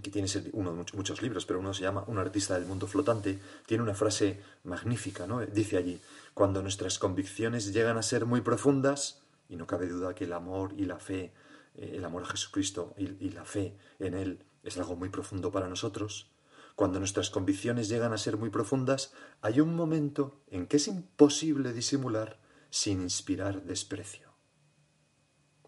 que 0.02 0.10
tiene 0.12 0.28
uno 0.52 0.70
de 0.70 0.76
muchos, 0.76 0.96
muchos, 0.96 1.20
libros, 1.20 1.46
pero 1.46 1.58
uno 1.58 1.74
se 1.74 1.82
llama 1.82 2.04
Un 2.06 2.18
artista 2.18 2.54
del 2.54 2.66
mundo 2.66 2.86
flotante, 2.86 3.40
tiene 3.66 3.82
una 3.82 3.94
frase 3.94 4.40
magnífica, 4.62 5.26
¿no? 5.26 5.44
Dice 5.44 5.78
allí, 5.78 6.00
cuando 6.32 6.62
nuestras 6.62 7.00
convicciones 7.00 7.72
llegan 7.72 7.96
a 7.98 8.02
ser 8.02 8.24
muy 8.24 8.40
profundas, 8.40 9.23
y 9.48 9.56
no 9.56 9.66
cabe 9.66 9.88
duda 9.88 10.14
que 10.14 10.24
el 10.24 10.32
amor 10.32 10.72
y 10.76 10.84
la 10.84 10.98
fe, 10.98 11.32
eh, 11.74 11.92
el 11.96 12.04
amor 12.04 12.22
a 12.22 12.26
Jesucristo 12.26 12.94
y 12.98 13.30
la 13.30 13.44
fe 13.44 13.76
en 13.98 14.14
Él 14.14 14.44
es 14.62 14.78
algo 14.78 14.96
muy 14.96 15.10
profundo 15.10 15.52
para 15.52 15.68
nosotros, 15.68 16.30
cuando 16.74 16.98
nuestras 16.98 17.30
convicciones 17.30 17.88
llegan 17.88 18.12
a 18.12 18.18
ser 18.18 18.36
muy 18.36 18.50
profundas, 18.50 19.12
hay 19.42 19.60
un 19.60 19.76
momento 19.76 20.40
en 20.48 20.66
que 20.66 20.78
es 20.78 20.88
imposible 20.88 21.72
disimular 21.72 22.40
sin 22.70 23.02
inspirar 23.02 23.62
desprecio. 23.62 24.32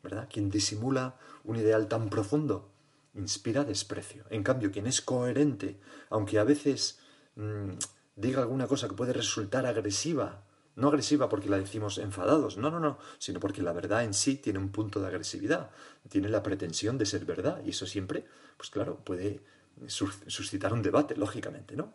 ¿Verdad? 0.02 0.28
Quien 0.30 0.50
disimula 0.50 1.16
un 1.44 1.56
ideal 1.56 1.86
tan 1.86 2.10
profundo 2.10 2.72
inspira 3.14 3.64
desprecio. 3.64 4.24
En 4.30 4.42
cambio, 4.42 4.70
quien 4.72 4.86
es 4.86 5.00
coherente, 5.00 5.80
aunque 6.10 6.38
a 6.38 6.44
veces 6.44 6.98
mm, 7.36 7.74
diga 8.16 8.42
alguna 8.42 8.66
cosa 8.66 8.88
que 8.88 8.94
puede 8.94 9.12
resultar 9.12 9.64
agresiva, 9.64 10.44
no 10.76 10.88
agresiva 10.88 11.28
porque 11.28 11.48
la 11.48 11.58
decimos 11.58 11.98
enfadados, 11.98 12.58
no, 12.58 12.70
no, 12.70 12.78
no, 12.78 12.98
sino 13.18 13.40
porque 13.40 13.62
la 13.62 13.72
verdad 13.72 14.04
en 14.04 14.14
sí 14.14 14.36
tiene 14.36 14.58
un 14.58 14.70
punto 14.70 15.00
de 15.00 15.08
agresividad, 15.08 15.70
tiene 16.08 16.28
la 16.28 16.42
pretensión 16.42 16.98
de 16.98 17.06
ser 17.06 17.24
verdad 17.24 17.62
y 17.64 17.70
eso 17.70 17.86
siempre, 17.86 18.26
pues 18.56 18.70
claro, 18.70 19.02
puede 19.02 19.42
suscitar 19.86 20.72
un 20.72 20.82
debate, 20.82 21.16
lógicamente, 21.16 21.76
¿no? 21.76 21.94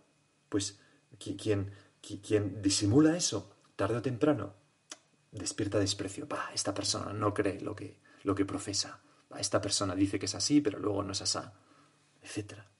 Pues 0.49 0.79
quien, 1.17 1.71
disimula 2.61 3.15
eso, 3.15 3.55
tarde 3.75 3.97
o 3.97 4.01
temprano, 4.01 4.53
despierta 5.31 5.79
desprecio. 5.79 6.27
Bah, 6.27 6.49
esta 6.53 6.73
persona 6.73 7.13
no 7.13 7.33
cree 7.33 7.61
lo 7.61 7.75
que, 7.75 7.99
lo 8.23 8.35
que 8.35 8.45
profesa. 8.45 8.99
esta 9.37 9.61
persona 9.61 9.95
dice 9.95 10.19
que 10.19 10.25
es 10.25 10.35
así, 10.35 10.59
pero 10.59 10.79
luego 10.79 11.03
no 11.03 11.13
es 11.13 11.21
así, 11.21 11.39
etc. 12.23 12.70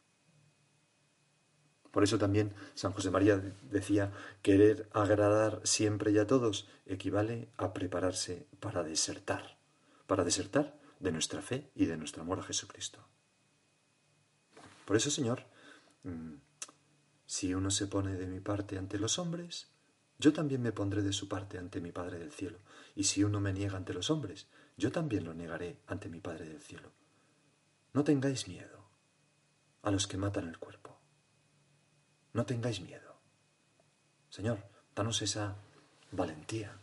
Por 1.91 2.03
eso 2.03 2.17
también 2.17 2.53
San 2.73 2.93
José 2.93 3.11
María 3.11 3.41
decía, 3.69 4.11
querer 4.41 4.87
agradar 4.93 5.59
siempre 5.63 6.11
y 6.11 6.17
a 6.17 6.27
todos 6.27 6.67
equivale 6.85 7.49
a 7.57 7.73
prepararse 7.73 8.47
para 8.59 8.83
desertar, 8.83 9.57
para 10.07 10.23
desertar 10.23 10.79
de 10.99 11.11
nuestra 11.11 11.41
fe 11.41 11.69
y 11.75 11.85
de 11.85 11.97
nuestro 11.97 12.21
amor 12.21 12.39
a 12.39 12.43
Jesucristo. 12.43 12.99
Por 14.85 14.95
eso, 14.95 15.09
Señor, 15.09 15.43
mm, 16.03 16.35
si 17.25 17.53
uno 17.53 17.71
se 17.71 17.87
pone 17.87 18.15
de 18.15 18.27
mi 18.27 18.39
parte 18.39 18.77
ante 18.77 18.97
los 18.99 19.19
hombres, 19.19 19.67
yo 20.19 20.33
también 20.33 20.61
me 20.61 20.71
pondré 20.71 21.01
de 21.01 21.13
su 21.13 21.27
parte 21.27 21.57
ante 21.57 21.81
mi 21.81 21.91
Padre 21.91 22.19
del 22.19 22.31
cielo. 22.31 22.59
Y 22.95 23.05
si 23.05 23.23
uno 23.23 23.39
me 23.39 23.53
niega 23.53 23.77
ante 23.77 23.93
los 23.93 24.09
hombres, 24.09 24.47
yo 24.77 24.91
también 24.91 25.23
lo 25.23 25.33
negaré 25.33 25.77
ante 25.87 26.09
mi 26.09 26.19
Padre 26.19 26.47
del 26.47 26.61
cielo. 26.61 26.91
No 27.93 28.03
tengáis 28.03 28.47
miedo 28.47 28.85
a 29.81 29.91
los 29.91 30.07
que 30.07 30.17
matan 30.17 30.47
el 30.47 30.57
cuerpo. 30.57 30.80
No 32.33 32.45
tengáis 32.45 32.81
miedo. 32.81 33.15
Señor, 34.29 34.59
danos 34.95 35.21
esa 35.21 35.55
valentía 36.11 36.77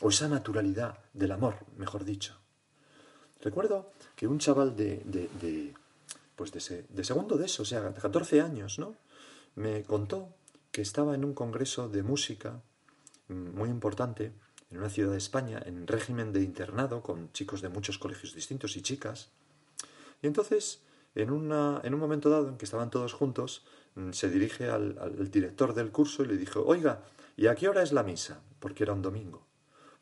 o 0.00 0.10
esa 0.10 0.28
naturalidad 0.28 0.98
del 1.12 1.32
amor, 1.32 1.56
mejor 1.76 2.04
dicho. 2.04 2.36
Recuerdo 3.40 3.92
que 4.16 4.26
un 4.26 4.38
chaval 4.38 4.76
de, 4.76 5.02
de 5.04 5.74
pues 6.40 6.52
de, 6.52 7.04
segundo 7.04 7.36
de 7.36 7.44
eso, 7.44 7.64
o 7.64 7.66
sea, 7.66 7.82
de 7.82 8.00
14 8.00 8.40
años, 8.40 8.78
¿no? 8.78 8.96
Me 9.56 9.82
contó 9.82 10.30
que 10.72 10.80
estaba 10.80 11.14
en 11.14 11.22
un 11.22 11.34
congreso 11.34 11.90
de 11.90 12.02
música 12.02 12.62
mm, 13.28 13.58
muy 13.58 13.68
importante 13.68 14.32
en 14.70 14.78
una 14.78 14.88
ciudad 14.88 15.12
de 15.12 15.18
España, 15.18 15.62
en 15.66 15.86
régimen 15.86 16.32
de 16.32 16.42
internado, 16.42 17.02
con 17.02 17.30
chicos 17.32 17.60
de 17.60 17.68
muchos 17.68 17.98
colegios 17.98 18.34
distintos 18.34 18.74
y 18.78 18.80
chicas. 18.80 19.28
Y 20.22 20.28
entonces, 20.28 20.80
en, 21.14 21.30
una, 21.30 21.82
en 21.84 21.92
un 21.92 22.00
momento 22.00 22.30
dado 22.30 22.48
en 22.48 22.56
que 22.56 22.64
estaban 22.64 22.88
todos 22.88 23.12
juntos, 23.12 23.62
se 24.12 24.30
dirige 24.30 24.70
al, 24.70 24.98
al 24.98 25.30
director 25.30 25.74
del 25.74 25.90
curso 25.90 26.22
y 26.22 26.26
le 26.26 26.36
dijo, 26.36 26.64
oiga, 26.64 27.02
¿y 27.36 27.46
a 27.46 27.54
qué 27.54 27.68
hora 27.68 27.82
es 27.82 27.92
la 27.92 28.02
misa? 28.02 28.40
Porque 28.58 28.84
era 28.84 28.92
un 28.92 29.02
domingo. 29.02 29.50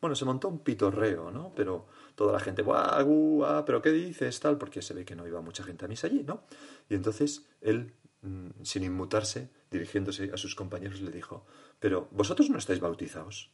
Bueno, 0.00 0.14
se 0.14 0.25
montó 0.25 0.49
un 0.49 0.61
pitorreo, 0.61 1.30
¿no? 1.30 1.52
Pero 1.54 1.87
toda 2.14 2.33
la 2.33 2.40
gente, 2.40 2.62
¡guau, 2.62 3.04
guau! 3.04 3.64
¿Pero 3.64 3.83
qué 3.83 3.90
dices? 3.90 4.38
Tal, 4.38 4.57
porque 4.57 4.80
se 4.80 4.95
ve 4.95 5.04
que 5.04 5.16
no 5.16 5.26
iba 5.26 5.40
mucha 5.40 5.64
gente 5.64 5.85
a 5.85 5.88
misa 5.88 6.07
allí, 6.07 6.23
¿no? 6.23 6.45
Y 6.88 6.95
entonces 6.95 7.47
él, 7.61 7.95
mm, 8.23 8.62
sin 8.62 8.85
inmutarse, 8.85 9.50
dirigiéndose 9.71 10.30
a 10.33 10.37
sus 10.37 10.54
compañeros, 10.54 11.00
le 11.00 11.11
dijo, 11.11 11.45
pero 11.80 12.09
vosotros 12.12 12.49
no 12.49 12.59
estáis 12.59 12.80
bautizados. 12.80 13.50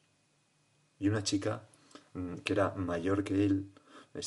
Y 0.98 1.08
una 1.08 1.22
chica, 1.22 1.66
mm, 2.12 2.36
que 2.44 2.52
era 2.52 2.74
mayor 2.74 3.24
que 3.24 3.44
él, 3.44 3.70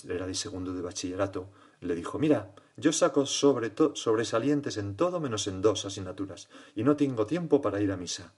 era 0.10 0.26
de 0.26 0.34
segundo 0.34 0.74
de 0.74 0.82
bachillerato, 0.82 1.50
le 1.82 1.96
dijo, 1.96 2.20
mira, 2.20 2.54
yo 2.76 2.92
saco 2.92 3.26
sobre 3.26 3.72
sobresalientes 3.94 4.78
en 4.78 4.96
todo 4.96 5.20
menos 5.20 5.48
en 5.48 5.62
dos 5.62 5.86
asignaturas, 5.86 6.50
y 6.76 6.84
no 6.84 6.96
tengo 6.96 7.26
tiempo 7.26 7.62
para 7.62 7.82
ir 7.82 7.92
a 7.92 7.98
misa. 7.98 8.34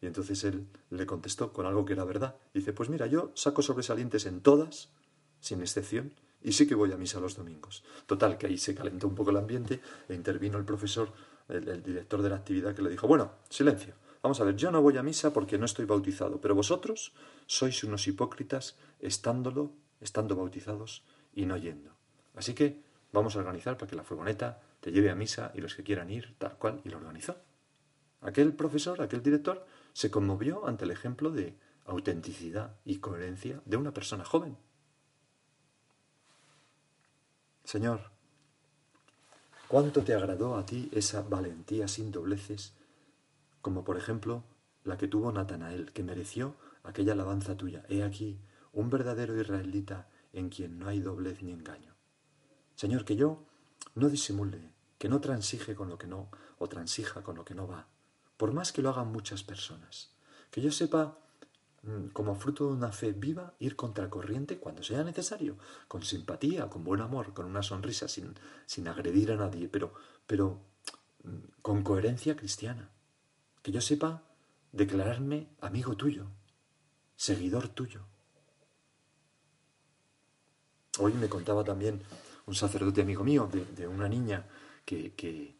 Y 0.00 0.06
entonces 0.06 0.44
él 0.44 0.66
le 0.90 1.06
contestó 1.06 1.52
con 1.52 1.66
algo 1.66 1.84
que 1.84 1.94
era 1.94 2.04
verdad. 2.04 2.36
Dice, 2.54 2.72
pues 2.72 2.88
mira, 2.88 3.06
yo 3.06 3.32
saco 3.34 3.62
sobresalientes 3.62 4.26
en 4.26 4.40
todas, 4.40 4.90
sin 5.40 5.60
excepción, 5.60 6.12
y 6.42 6.52
sí 6.52 6.66
que 6.66 6.74
voy 6.74 6.92
a 6.92 6.96
misa 6.96 7.20
los 7.20 7.36
domingos. 7.36 7.82
Total, 8.06 8.38
que 8.38 8.46
ahí 8.46 8.58
se 8.58 8.74
calentó 8.74 9.08
un 9.08 9.14
poco 9.14 9.30
el 9.30 9.38
ambiente 9.38 9.80
e 10.08 10.14
intervino 10.14 10.58
el 10.58 10.64
profesor, 10.64 11.12
el, 11.48 11.82
director 11.82 12.22
de 12.22 12.30
la 12.30 12.36
actividad, 12.36 12.74
que 12.74 12.82
le 12.82 12.90
dijo, 12.90 13.08
bueno, 13.08 13.32
silencio, 13.48 13.94
vamos 14.22 14.40
a 14.40 14.44
ver, 14.44 14.54
yo 14.54 14.70
no 14.70 14.82
voy 14.82 14.96
a 14.98 15.02
misa 15.02 15.32
porque 15.32 15.58
no 15.58 15.64
estoy 15.64 15.86
bautizado, 15.86 16.40
pero 16.40 16.54
vosotros 16.54 17.12
sois 17.46 17.82
unos 17.82 18.06
hipócritas 18.06 18.76
estándolo, 19.00 19.72
estando 20.00 20.36
bautizados 20.36 21.04
y 21.34 21.46
no 21.46 21.56
yendo. 21.56 21.97
Así 22.38 22.54
que 22.54 22.80
vamos 23.12 23.34
a 23.34 23.40
organizar 23.40 23.76
para 23.76 23.90
que 23.90 23.96
la 23.96 24.04
furgoneta 24.04 24.62
te 24.80 24.92
lleve 24.92 25.10
a 25.10 25.16
misa 25.16 25.50
y 25.54 25.60
los 25.60 25.74
que 25.74 25.82
quieran 25.82 26.08
ir, 26.08 26.36
tal 26.38 26.56
cual, 26.56 26.80
y 26.84 26.88
lo 26.88 26.98
organizó. 26.98 27.36
Aquel 28.20 28.52
profesor, 28.52 29.02
aquel 29.02 29.24
director, 29.24 29.66
se 29.92 30.08
conmovió 30.08 30.68
ante 30.68 30.84
el 30.84 30.92
ejemplo 30.92 31.32
de 31.32 31.58
autenticidad 31.84 32.76
y 32.84 32.98
coherencia 32.98 33.60
de 33.64 33.76
una 33.76 33.92
persona 33.92 34.24
joven. 34.24 34.56
Señor, 37.64 38.12
¿cuánto 39.66 40.04
te 40.04 40.14
agradó 40.14 40.56
a 40.56 40.64
ti 40.64 40.88
esa 40.92 41.22
valentía 41.22 41.88
sin 41.88 42.12
dobleces, 42.12 42.72
como 43.62 43.82
por 43.82 43.96
ejemplo 43.96 44.44
la 44.84 44.96
que 44.96 45.08
tuvo 45.08 45.32
Natanael, 45.32 45.92
que 45.92 46.04
mereció 46.04 46.54
aquella 46.84 47.14
alabanza 47.14 47.56
tuya, 47.56 47.84
he 47.88 48.04
aquí, 48.04 48.38
un 48.72 48.90
verdadero 48.90 49.38
israelita 49.38 50.08
en 50.32 50.50
quien 50.50 50.78
no 50.78 50.86
hay 50.86 51.00
doblez 51.00 51.42
ni 51.42 51.50
engaño. 51.50 51.97
Señor, 52.78 53.04
que 53.04 53.16
yo 53.16 53.42
no 53.96 54.08
disimule, 54.08 54.70
que 54.98 55.08
no 55.08 55.20
transige 55.20 55.74
con 55.74 55.88
lo 55.88 55.98
que 55.98 56.06
no, 56.06 56.30
o 56.60 56.68
transija 56.68 57.24
con 57.24 57.34
lo 57.34 57.44
que 57.44 57.56
no 57.56 57.66
va, 57.66 57.88
por 58.36 58.52
más 58.52 58.70
que 58.70 58.82
lo 58.82 58.90
hagan 58.90 59.10
muchas 59.10 59.42
personas, 59.42 60.12
que 60.52 60.60
yo 60.60 60.70
sepa, 60.70 61.18
mm, 61.82 62.10
como 62.12 62.36
fruto 62.36 62.68
de 62.68 62.74
una 62.74 62.92
fe 62.92 63.10
viva, 63.10 63.52
ir 63.58 63.74
contracorriente 63.74 64.58
cuando 64.58 64.84
sea 64.84 65.02
necesario, 65.02 65.56
con 65.88 66.04
simpatía, 66.04 66.70
con 66.70 66.84
buen 66.84 67.00
amor, 67.00 67.34
con 67.34 67.46
una 67.46 67.64
sonrisa, 67.64 68.06
sin, 68.06 68.36
sin 68.64 68.86
agredir 68.86 69.32
a 69.32 69.36
nadie, 69.36 69.68
pero, 69.68 69.92
pero 70.28 70.60
mm, 71.24 71.60
con 71.62 71.82
coherencia 71.82 72.36
cristiana, 72.36 72.90
que 73.60 73.72
yo 73.72 73.80
sepa 73.80 74.22
declararme 74.70 75.48
amigo 75.60 75.96
tuyo, 75.96 76.26
seguidor 77.16 77.70
tuyo. 77.70 78.02
Hoy 81.00 81.12
me 81.14 81.28
contaba 81.28 81.64
también 81.64 82.04
un 82.48 82.54
sacerdote 82.54 83.02
amigo 83.02 83.22
mío 83.22 83.48
de, 83.76 83.86
una 83.86 84.08
niña 84.08 84.46
que, 84.84 85.54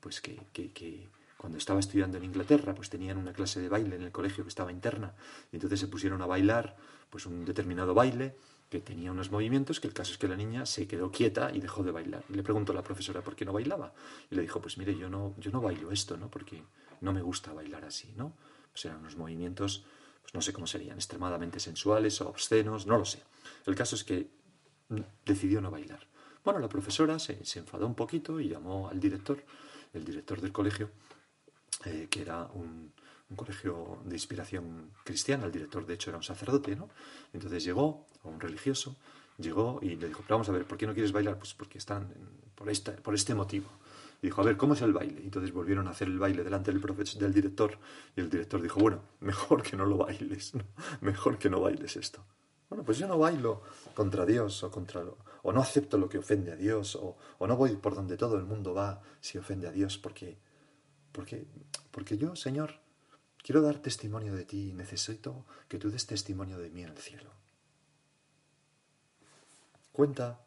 pues 0.00 0.20
que, 0.20 1.08
cuando 1.36 1.56
estaba 1.56 1.78
estudiando 1.78 2.18
en 2.18 2.24
Inglaterra, 2.24 2.74
pues 2.74 2.90
tenían 2.90 3.16
una 3.16 3.32
clase 3.32 3.60
de 3.60 3.68
baile 3.68 3.96
en 3.96 4.02
el 4.02 4.10
colegio 4.10 4.42
que 4.44 4.48
estaba 4.48 4.72
interna, 4.72 5.14
y 5.52 5.56
entonces 5.56 5.78
se 5.78 5.86
pusieron 5.86 6.20
a 6.20 6.26
bailar 6.26 6.76
pues 7.10 7.26
un 7.26 7.44
determinado 7.44 7.94
baile 7.94 8.34
que 8.68 8.80
tenía 8.80 9.12
unos 9.12 9.30
movimientos, 9.30 9.80
que 9.80 9.86
el 9.86 9.92
caso 9.92 10.12
es 10.12 10.18
que 10.18 10.26
la 10.26 10.36
niña 10.36 10.66
se 10.66 10.88
quedó 10.88 11.12
quieta 11.12 11.52
y 11.54 11.60
dejó 11.60 11.84
de 11.84 11.92
bailar. 11.92 12.24
Le 12.28 12.42
preguntó 12.42 12.72
a 12.72 12.74
la 12.74 12.82
profesora 12.82 13.20
por 13.20 13.36
qué 13.36 13.44
no 13.44 13.52
bailaba. 13.52 13.92
Y 14.30 14.34
le 14.34 14.40
dijo, 14.40 14.62
pues 14.62 14.78
mire, 14.78 14.96
yo 14.96 15.10
no, 15.10 15.34
yo 15.36 15.50
no 15.50 15.60
bailo 15.60 15.92
esto, 15.92 16.16
¿no? 16.16 16.30
Porque 16.30 16.62
no 17.02 17.12
me 17.12 17.20
gusta 17.20 17.52
bailar 17.52 17.84
así, 17.84 18.14
¿no? 18.16 18.32
Eran 18.82 19.00
unos 19.00 19.18
movimientos, 19.18 19.84
pues 20.22 20.32
no 20.32 20.40
sé 20.40 20.54
cómo 20.54 20.66
serían, 20.66 20.96
extremadamente 20.96 21.60
sensuales 21.60 22.18
o 22.22 22.30
obscenos, 22.30 22.86
no 22.86 22.96
lo 22.96 23.04
sé. 23.04 23.22
El 23.66 23.74
caso 23.74 23.94
es 23.94 24.04
que 24.04 24.30
decidió 25.26 25.60
no 25.60 25.70
bailar. 25.70 26.11
Bueno, 26.44 26.58
la 26.58 26.68
profesora 26.68 27.18
se, 27.20 27.38
enfadó 27.54 27.86
un 27.86 27.94
poquito 27.94 28.40
y 28.40 28.48
llamó 28.48 28.88
al 28.88 28.98
director, 28.98 29.38
el 29.92 30.04
director 30.04 30.40
del 30.40 30.50
colegio, 30.50 30.90
eh, 31.84 32.08
que 32.10 32.22
era 32.22 32.48
un, 32.54 32.92
colegio 33.36 34.00
de 34.04 34.14
inspiración 34.14 34.90
cristiana, 35.04 35.46
el 35.46 35.52
director 35.52 35.86
de 35.86 35.94
hecho 35.94 36.10
era 36.10 36.18
un 36.18 36.22
sacerdote, 36.22 36.76
¿no? 36.76 36.90
Entonces 37.32 37.64
llegó, 37.64 38.06
un 38.24 38.38
religioso, 38.38 38.96
llegó 39.38 39.78
y 39.80 39.96
le 39.96 40.08
dijo, 40.08 40.22
pero 40.22 40.36
vamos 40.36 40.50
a 40.50 40.52
ver, 40.52 40.66
¿por 40.66 40.76
qué 40.76 40.86
no 40.86 40.92
quieres 40.92 41.12
bailar? 41.12 41.38
Pues 41.38 41.54
porque 41.54 41.78
están 41.78 42.12
por, 42.54 42.68
esta, 42.68 42.94
por 42.96 43.14
este 43.14 43.34
motivo. 43.34 43.70
Dijo, 44.20 44.42
a 44.42 44.44
ver, 44.44 44.58
¿cómo 44.58 44.74
es 44.74 44.82
el 44.82 44.92
baile? 44.92 45.22
Y 45.22 45.24
entonces 45.24 45.50
volvieron 45.50 45.88
a 45.88 45.92
hacer 45.92 46.08
el 46.08 46.18
baile 46.18 46.44
delante 46.44 46.72
del, 46.72 46.82
del 46.82 47.32
director 47.32 47.78
y 48.14 48.20
el 48.20 48.28
director 48.28 48.60
dijo, 48.60 48.80
bueno, 48.80 49.00
mejor 49.20 49.62
que 49.62 49.76
no 49.76 49.86
lo 49.86 49.96
bailes, 49.96 50.52
mejor 51.00 51.38
que 51.38 51.48
no 51.48 51.60
bailes 51.60 51.96
esto. 51.96 52.22
Bueno, 52.68 52.84
pues 52.84 52.98
yo 52.98 53.08
no 53.08 53.16
bailo 53.16 53.62
contra 53.94 54.26
Dios 54.26 54.62
o 54.62 54.70
contra 54.70 55.02
lo, 55.02 55.16
o 55.42 55.52
no 55.52 55.60
acepto 55.60 55.98
lo 55.98 56.08
que 56.08 56.18
ofende 56.18 56.52
a 56.52 56.56
Dios 56.56 56.96
o, 56.96 57.16
o, 57.38 57.46
no 57.46 57.56
voy 57.56 57.76
por 57.76 57.94
donde 57.94 58.16
todo 58.16 58.36
el 58.36 58.44
mundo 58.44 58.74
va 58.74 59.02
si 59.20 59.38
ofende 59.38 59.68
a 59.68 59.72
Dios 59.72 59.98
porque, 59.98 60.38
porque, 61.12 61.46
porque 61.90 62.16
yo, 62.16 62.36
Señor, 62.36 62.80
quiero 63.42 63.60
dar 63.60 63.78
testimonio 63.78 64.34
de 64.34 64.44
ti 64.44 64.70
y 64.70 64.72
necesito 64.72 65.44
que 65.68 65.78
tú 65.78 65.90
des 65.90 66.06
testimonio 66.06 66.58
de 66.58 66.70
mí 66.70 66.82
en 66.82 66.90
el 66.90 66.98
cielo. 66.98 67.30
Cuenta 69.92 70.40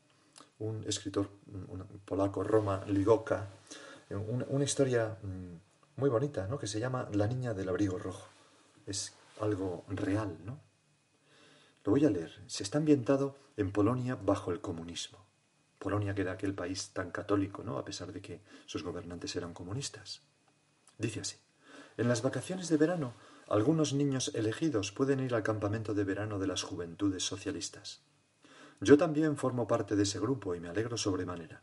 un 0.59 0.83
escritor 0.87 1.29
polaco, 2.05 2.43
Roma 2.43 2.83
Ligoka, 2.87 3.47
una, 4.09 4.63
historia 4.63 5.17
mm, 5.21 5.99
muy 5.99 6.09
bonita, 6.09 6.47
¿no? 6.47 6.57
que 6.57 6.67
se 6.67 6.79
llama 6.79 7.07
La 7.13 7.27
niña 7.27 7.53
del 7.53 7.69
abrigo 7.69 7.99
rojo. 7.99 8.27
Es 8.87 9.13
algo 9.41 9.83
real, 9.89 10.37
¿no? 10.45 10.59
Lo 11.85 11.91
voy 11.91 12.03
a 12.03 12.09
leer. 12.09 12.41
Se 12.47 12.63
está 12.63 12.79
ambientado 12.79 13.37
en 13.57 13.71
Polonia 13.71 14.15
bajo 14.15 14.51
el 14.51 14.59
comunismo. 14.59 15.23
Polonia 15.77 16.15
que 16.15 16.21
era 16.23 16.31
aquel 16.31 16.55
país 16.55 16.89
tan 16.93 17.11
católico, 17.11 17.63
¿no? 17.63 17.77
A 17.77 17.85
pesar 17.85 18.11
de 18.11 18.21
que 18.21 18.41
sus 18.65 18.81
gobernantes 18.83 19.35
eran 19.35 19.53
comunistas. 19.53 20.23
Dice 20.97 21.19
así. 21.19 21.37
En 21.97 22.07
las 22.07 22.23
vacaciones 22.23 22.69
de 22.69 22.77
verano, 22.77 23.13
algunos 23.47 23.93
niños 23.93 24.31
elegidos 24.33 24.91
pueden 24.91 25.19
ir 25.19 25.35
al 25.35 25.43
campamento 25.43 25.93
de 25.93 26.03
verano 26.03 26.39
de 26.39 26.47
las 26.47 26.63
juventudes 26.63 27.23
socialistas. 27.23 28.01
Yo 28.81 28.97
también 28.97 29.37
formo 29.37 29.67
parte 29.67 29.95
de 29.95 30.03
ese 30.03 30.19
grupo 30.19 30.55
y 30.55 30.59
me 30.59 30.69
alegro 30.69 30.97
sobremanera. 30.97 31.61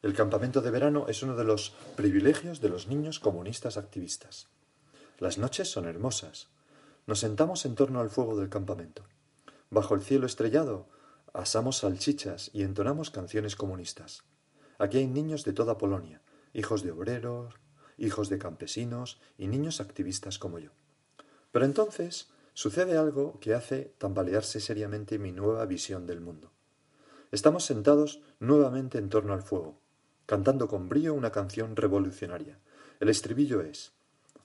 El 0.00 0.14
campamento 0.14 0.62
de 0.62 0.70
verano 0.70 1.06
es 1.08 1.24
uno 1.24 1.34
de 1.34 1.44
los 1.44 1.74
privilegios 1.96 2.60
de 2.60 2.68
los 2.68 2.86
niños 2.86 3.18
comunistas 3.18 3.76
activistas. 3.76 4.48
Las 5.18 5.38
noches 5.38 5.68
son 5.68 5.86
hermosas. 5.86 6.48
Nos 7.06 7.18
sentamos 7.18 7.66
en 7.66 7.74
torno 7.74 8.00
al 8.00 8.10
fuego 8.10 8.36
del 8.38 8.48
campamento. 8.48 9.04
Bajo 9.70 9.94
el 9.94 10.02
cielo 10.02 10.26
estrellado 10.26 10.88
asamos 11.32 11.78
salchichas 11.78 12.50
y 12.52 12.64
entonamos 12.64 13.10
canciones 13.10 13.54
comunistas. 13.54 14.24
Aquí 14.78 14.98
hay 14.98 15.06
niños 15.06 15.44
de 15.44 15.52
toda 15.52 15.78
Polonia, 15.78 16.22
hijos 16.52 16.82
de 16.82 16.90
obreros, 16.90 17.54
hijos 17.96 18.28
de 18.28 18.38
campesinos 18.38 19.20
y 19.38 19.46
niños 19.46 19.80
activistas 19.80 20.40
como 20.40 20.58
yo. 20.58 20.70
Pero 21.52 21.64
entonces 21.64 22.30
sucede 22.52 22.98
algo 22.98 23.38
que 23.38 23.54
hace 23.54 23.94
tambalearse 23.98 24.58
seriamente 24.58 25.20
mi 25.20 25.30
nueva 25.30 25.64
visión 25.66 26.04
del 26.04 26.20
mundo. 26.20 26.50
Estamos 27.30 27.64
sentados 27.64 28.22
nuevamente 28.40 28.98
en 28.98 29.08
torno 29.08 29.34
al 29.34 29.42
fuego, 29.42 29.78
cantando 30.26 30.66
con 30.66 30.88
brío 30.88 31.14
una 31.14 31.30
canción 31.30 31.76
revolucionaria. 31.76 32.58
El 32.98 33.08
estribillo 33.08 33.60
es 33.60 33.92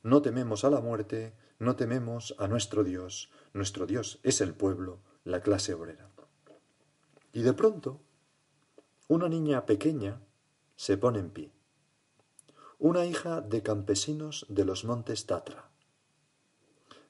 No 0.03 0.21
tememos 0.21 0.63
a 0.65 0.69
la 0.69 0.81
muerte, 0.81 1.33
no 1.57 1.75
tememos 1.75 2.35
a 2.37 2.47
nuestro 2.47 2.83
Dios, 2.83 3.31
nuestro 3.53 3.87
Dios 3.87 4.19
es 4.21 4.39
el 4.41 4.53
pueblo, 4.53 4.99
la 5.25 5.41
clase 5.41 5.73
obrera. 5.73 6.09
Y 7.33 7.41
de 7.41 7.53
pronto, 7.53 7.99
una 9.09 9.27
niña 9.27 9.65
pequeña 9.65 10.21
se 10.77 10.97
pone 10.97 11.19
en 11.19 11.29
pie. 11.31 11.51
Una 12.79 13.05
hija 13.05 13.41
de 13.41 13.61
campesinos 13.61 14.45
de 14.47 14.63
los 14.63 14.85
montes 14.85 15.25
Tatra 15.25 15.69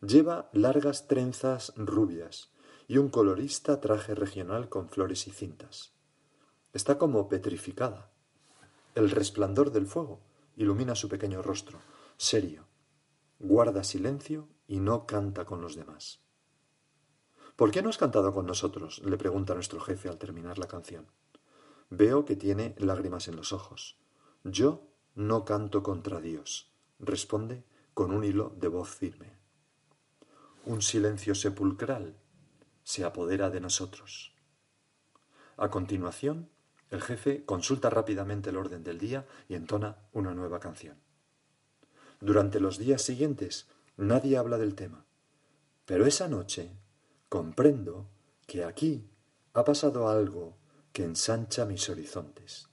Lleva 0.02 0.50
largas 0.54 1.08
trenzas 1.08 1.74
rubias 1.76 2.52
y 2.88 2.98
un 2.98 3.10
colorista 3.10 3.82
traje 3.82 4.14
regional 4.14 4.70
con 4.70 4.90
flores 4.90 5.28
y 5.28 5.32
cintas. 5.32 5.94
Está 6.74 6.98
como 6.98 7.28
petrificada. 7.28 8.12
El 8.94 9.10
resplandor 9.10 9.72
del 9.72 9.88
fuego 9.88 10.22
ilumina 10.58 10.96
su 10.96 11.10
pequeño 11.10 11.42
rostro, 11.42 11.80
serio. 12.18 12.66
Guarda 13.40 13.84
silencio 13.84 14.48
y 14.68 14.80
no 14.80 15.06
canta 15.06 15.46
con 15.46 15.62
los 15.62 15.76
demás. 15.76 16.25
¿Por 17.56 17.72
qué 17.72 17.82
no 17.82 17.90
has 17.90 17.98
cantado 17.98 18.34
con 18.34 18.46
nosotros? 18.46 19.02
le 19.06 19.18
pregunta 19.18 19.54
nuestro 19.54 19.80
jefe 19.80 20.10
al 20.10 20.18
terminar 20.18 20.58
la 20.58 20.68
canción. 20.68 21.08
Veo 21.90 22.26
que 22.26 22.36
tiene 22.36 22.76
lágrimas 22.78 23.28
en 23.28 23.36
los 23.36 23.54
ojos. 23.54 23.98
Yo 24.44 24.88
no 25.16 25.46
canto 25.46 25.84
contra 25.84 26.20
Dios, 26.20 26.74
responde 27.00 27.64
con 27.94 28.12
un 28.12 28.24
hilo 28.24 28.54
de 28.58 28.68
voz 28.68 28.90
firme 28.90 29.46
un 30.66 30.82
silencio 30.82 31.36
sepulcral 31.36 32.16
se 32.84 33.06
apodera 33.06 33.52
de 33.52 33.62
nosotros. 33.62 34.34
A 35.58 35.70
continuación, 35.70 36.50
el 36.90 37.02
jefe 37.02 37.46
consulta 37.46 37.90
rápidamente 37.90 38.50
el 38.50 38.58
orden 38.58 38.84
del 38.84 38.98
día 38.98 39.28
y 39.48 39.56
entona 39.56 39.98
una 40.12 40.34
nueva 40.34 40.60
canción. 40.60 40.98
Durante 42.20 42.60
los 42.60 42.78
días 42.80 43.04
siguientes 43.04 43.68
nadie 43.96 44.38
habla 44.38 44.58
del 44.58 44.76
tema, 44.76 45.06
pero 45.86 46.08
esa 46.08 46.28
noche 46.28 46.72
comprendo 47.30 48.08
que 48.48 48.64
aquí 48.64 49.10
ha 49.54 49.64
pasado 49.64 50.10
algo 50.10 50.58
que 50.94 51.04
ensancha 51.04 51.66
mis 51.66 51.90
horizontes, 51.90 52.70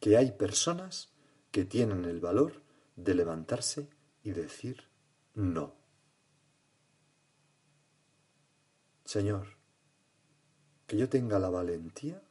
que 0.00 0.16
hay 0.16 0.32
personas 0.32 1.10
que 1.50 1.64
tienen 1.64 2.04
el 2.04 2.20
valor 2.20 2.62
de 2.96 3.14
levantarse 3.14 3.88
y 4.22 4.30
decir 4.30 4.84
no. 5.34 5.74
Señor, 9.04 9.56
que 10.86 10.96
yo 10.96 11.08
tenga 11.08 11.38
la 11.38 11.50
valentía 11.50 12.22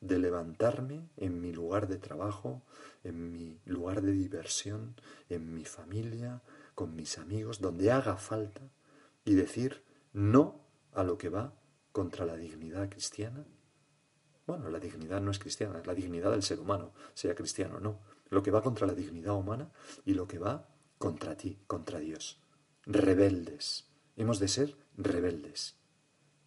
de 0.00 0.18
levantarme 0.18 1.08
en 1.16 1.40
mi 1.40 1.52
lugar 1.52 1.88
de 1.88 1.98
trabajo, 1.98 2.62
en 3.04 3.32
mi 3.32 3.60
lugar 3.64 4.02
de 4.02 4.12
diversión, 4.12 4.96
en 5.28 5.54
mi 5.54 5.64
familia, 5.64 6.42
con 6.74 6.96
mis 6.96 7.18
amigos, 7.18 7.60
donde 7.60 7.92
haga 7.92 8.16
falta, 8.16 8.62
y 9.24 9.34
decir 9.34 9.84
no 10.12 10.61
a 10.92 11.02
lo 11.02 11.18
que 11.18 11.28
va 11.28 11.54
contra 11.92 12.24
la 12.24 12.36
dignidad 12.36 12.88
cristiana. 12.88 13.44
Bueno, 14.46 14.70
la 14.70 14.80
dignidad 14.80 15.20
no 15.20 15.30
es 15.30 15.38
cristiana, 15.38 15.78
es 15.78 15.86
la 15.86 15.94
dignidad 15.94 16.30
del 16.30 16.42
ser 16.42 16.60
humano, 16.60 16.92
sea 17.14 17.34
cristiano 17.34 17.76
o 17.76 17.80
no. 17.80 18.00
Lo 18.28 18.42
que 18.42 18.50
va 18.50 18.62
contra 18.62 18.86
la 18.86 18.94
dignidad 18.94 19.34
humana 19.34 19.70
y 20.04 20.14
lo 20.14 20.26
que 20.26 20.38
va 20.38 20.68
contra 20.98 21.36
ti, 21.36 21.58
contra 21.66 21.98
Dios. 21.98 22.40
Rebeldes. 22.84 23.86
Hemos 24.16 24.38
de 24.38 24.48
ser 24.48 24.76
rebeldes. 24.96 25.76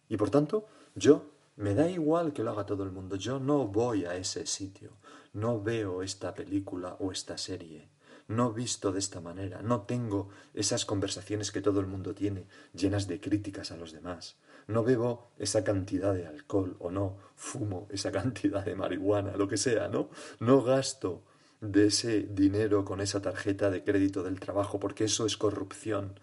Y 0.08 0.16
por 0.16 0.30
tanto, 0.30 0.66
yo 0.94 1.30
me 1.56 1.74
da 1.74 1.88
igual 1.88 2.32
que 2.32 2.42
lo 2.42 2.50
haga 2.50 2.66
todo 2.66 2.84
el 2.84 2.92
mundo. 2.92 3.16
Yo 3.16 3.40
no 3.40 3.66
voy 3.66 4.04
a 4.04 4.14
ese 4.14 4.46
sitio, 4.46 4.98
no 5.32 5.62
veo 5.62 6.02
esta 6.02 6.34
película 6.34 6.96
o 7.00 7.12
esta 7.12 7.38
serie, 7.38 7.88
no 8.28 8.52
visto 8.52 8.92
de 8.92 8.98
esta 8.98 9.20
manera, 9.20 9.62
no 9.62 9.82
tengo 9.82 10.28
esas 10.54 10.84
conversaciones 10.84 11.52
que 11.52 11.60
todo 11.60 11.80
el 11.80 11.86
mundo 11.86 12.14
tiene, 12.14 12.46
llenas 12.74 13.06
de 13.06 13.20
críticas 13.20 13.70
a 13.70 13.76
los 13.76 13.92
demás, 13.92 14.36
no 14.66 14.82
bebo 14.82 15.30
esa 15.38 15.62
cantidad 15.62 16.12
de 16.12 16.26
alcohol 16.26 16.76
o 16.80 16.90
no 16.90 17.16
fumo 17.34 17.86
esa 17.90 18.10
cantidad 18.20 18.64
de 18.64 18.74
marihuana, 18.74 19.36
lo 19.36 19.48
que 19.48 19.56
sea, 19.56 19.88
¿no? 19.88 20.10
No 20.40 20.62
gasto 20.62 21.24
de 21.60 21.86
ese 21.86 22.22
dinero 22.22 22.84
con 22.84 23.00
esa 23.00 23.22
tarjeta 23.22 23.70
de 23.70 23.82
crédito 23.82 24.22
del 24.22 24.40
trabajo, 24.40 24.78
porque 24.78 25.04
eso 25.04 25.26
es 25.26 25.36
corrupción. 25.36 26.18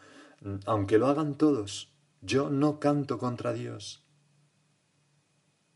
Aunque 0.66 0.98
lo 0.98 1.08
hagan 1.08 1.38
todos, 1.38 1.94
yo 2.22 2.50
no 2.50 2.80
canto 2.80 3.18
contra 3.18 3.54
Dios. 3.54 4.04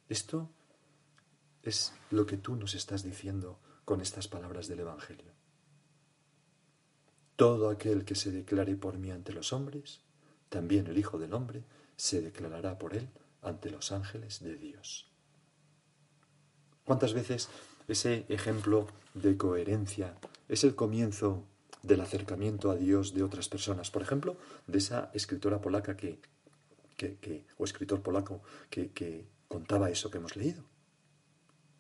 Esto 0.10 0.52
es 1.64 1.94
lo 2.12 2.26
que 2.26 2.38
tú 2.38 2.56
nos 2.56 2.76
estás 2.76 3.04
diciendo 3.04 3.60
con 3.84 4.02
estas 4.02 4.28
palabras 4.28 4.68
del 4.68 4.82
Evangelio. 4.82 5.37
Todo 7.38 7.70
aquel 7.70 8.04
que 8.04 8.16
se 8.16 8.32
declare 8.32 8.76
por 8.76 8.98
mí 8.98 9.12
ante 9.12 9.32
los 9.32 9.54
hombres, 9.54 10.02
también 10.50 10.88
el 10.88 10.98
Hijo 10.98 11.20
del 11.20 11.34
Hombre, 11.34 11.64
se 11.96 12.22
declarará 12.22 12.80
por 12.80 12.96
él 12.96 13.08
ante 13.44 13.70
los 13.70 13.92
ángeles 13.92 14.40
de 14.42 14.56
Dios. 14.56 15.10
¿Cuántas 16.84 17.14
veces 17.14 17.50
ese 17.88 18.26
ejemplo 18.30 18.88
de 19.14 19.38
coherencia 19.38 20.16
es 20.50 20.64
el 20.64 20.74
comienzo 20.74 21.44
del 21.84 22.02
acercamiento 22.02 22.72
a 22.72 22.76
Dios 22.76 23.14
de 23.14 23.22
otras 23.22 23.50
personas? 23.50 23.92
Por 23.92 24.02
ejemplo, 24.02 24.36
de 24.66 24.80
esa 24.80 25.12
escritora 25.14 25.62
polaca 25.62 25.96
que, 25.96 26.20
o 27.58 27.66
escritor 27.66 28.02
polaco 28.02 28.42
que, 28.72 28.92
que 28.92 29.28
contaba 29.48 29.92
eso 29.92 30.10
que 30.10 30.18
hemos 30.18 30.36
leído. 30.36 30.64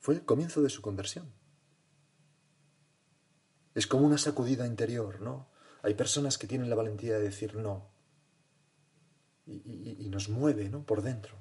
Fue 0.02 0.13
el 0.13 0.22
comienzo 0.22 0.62
de 0.62 0.70
su 0.70 0.84
conversión. 0.84 1.26
Es 3.78 3.86
como 3.86 4.08
una 4.08 4.18
sacudida 4.18 4.66
interior, 4.66 5.22
¿no? 5.22 5.46
Hay 5.84 5.94
personas 5.94 6.40
que 6.40 6.48
tienen 6.48 6.68
la 6.68 6.76
valentía 6.76 7.13
de 7.13 7.22
decir 7.22 7.54
no, 7.56 7.92
y, 9.46 10.10
nos 10.10 10.30
mueve 10.30 10.68
¿no? 10.68 10.84
por 10.84 11.04
dentro. 11.04 11.36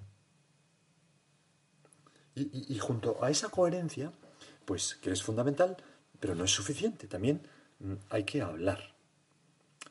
Y, 2.35 2.79
junto 2.79 3.25
a 3.25 3.31
esa 3.31 3.49
coherencia, 3.49 4.13
pues 4.67 4.97
que 4.97 5.13
es 5.13 5.23
fundamental, 5.23 5.79
pero 6.21 6.35
no 6.35 6.45
es 6.45 6.51
suficiente, 6.51 7.09
también 7.09 7.41
mm, 7.79 7.95
hay 8.11 8.25
que 8.25 8.43
hablar. 8.43 8.95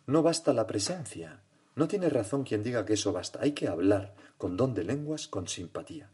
No 0.05 0.21
basta 0.21 0.53
la 0.53 0.67
presencia, 0.67 1.41
no 1.73 1.87
tiene 1.87 2.09
razón 2.09 2.43
quien 2.43 2.61
diga 2.61 2.85
que 2.85 2.93
eso 2.93 3.11
basta, 3.11 3.39
hay 3.41 3.53
que 3.53 3.67
hablar 3.67 4.13
con 4.37 4.55
don 4.55 4.75
de 4.75 4.83
lenguas, 4.83 5.27
con 5.27 5.47
simpatía, 5.47 6.11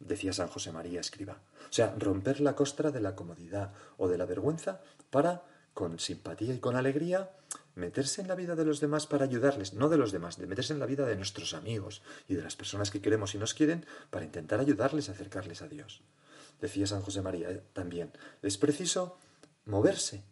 decía 0.00 0.32
San 0.32 0.48
José 0.48 0.72
María 0.72 1.00
Escriba. 1.00 1.42
O 1.68 1.72
sea, 1.72 1.94
romper 1.98 2.40
la 2.40 2.56
costra 2.56 2.90
de 2.90 3.02
la 3.02 3.14
comodidad 3.14 3.74
o 3.98 4.08
de 4.08 4.16
la 4.16 4.24
vergüenza 4.24 4.80
para, 5.10 5.44
con 5.78 6.00
simpatía 6.00 6.54
y 6.54 6.58
con 6.58 6.74
alegría, 6.74 7.30
meterse 7.76 8.20
en 8.20 8.26
la 8.26 8.34
vida 8.34 8.56
de 8.56 8.64
los 8.64 8.80
demás 8.80 9.06
para 9.06 9.26
ayudarles, 9.26 9.74
no 9.74 9.88
de 9.88 9.96
los 9.96 10.10
demás, 10.10 10.36
de 10.36 10.48
meterse 10.48 10.72
en 10.72 10.80
la 10.80 10.86
vida 10.86 11.06
de 11.06 11.14
nuestros 11.14 11.54
amigos 11.54 12.02
y 12.26 12.34
de 12.34 12.42
las 12.42 12.56
personas 12.56 12.90
que 12.90 13.00
queremos 13.00 13.36
y 13.36 13.38
nos 13.38 13.54
quieren 13.54 13.86
para 14.10 14.24
intentar 14.24 14.58
ayudarles 14.58 15.08
a 15.08 15.12
acercarles 15.12 15.62
a 15.62 15.68
Dios. 15.68 16.02
Decía 16.60 16.88
San 16.88 17.00
José 17.00 17.22
María 17.22 17.52
eh, 17.52 17.62
también, 17.74 18.10
es 18.42 18.58
preciso 18.58 19.18
moverse, 19.66 20.24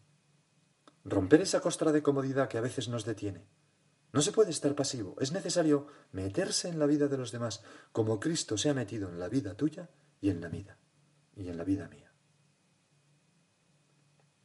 romper 1.04 1.42
esa 1.42 1.60
costra 1.60 1.92
de 1.92 2.02
comodidad 2.02 2.48
que 2.48 2.58
a 2.58 2.62
veces 2.62 2.88
nos 2.88 3.04
detiene. 3.04 3.46
No 4.12 4.22
se 4.22 4.32
puede 4.32 4.50
estar 4.50 4.74
pasivo, 4.74 5.14
es 5.20 5.30
necesario 5.30 5.86
meterse 6.10 6.66
en 6.66 6.80
la 6.80 6.86
vida 6.86 7.06
de 7.06 7.18
los 7.18 7.30
demás, 7.30 7.62
como 7.92 8.18
Cristo 8.18 8.58
se 8.58 8.68
ha 8.68 8.74
metido 8.74 9.08
en 9.08 9.20
la 9.20 9.28
vida 9.28 9.54
tuya 9.54 9.90
y 10.20 10.30
en 10.30 10.40
la 10.40 10.48
vida, 10.48 10.76
y 11.36 11.46
en 11.46 11.56
la 11.56 11.62
vida 11.62 11.88
mía. 11.88 12.10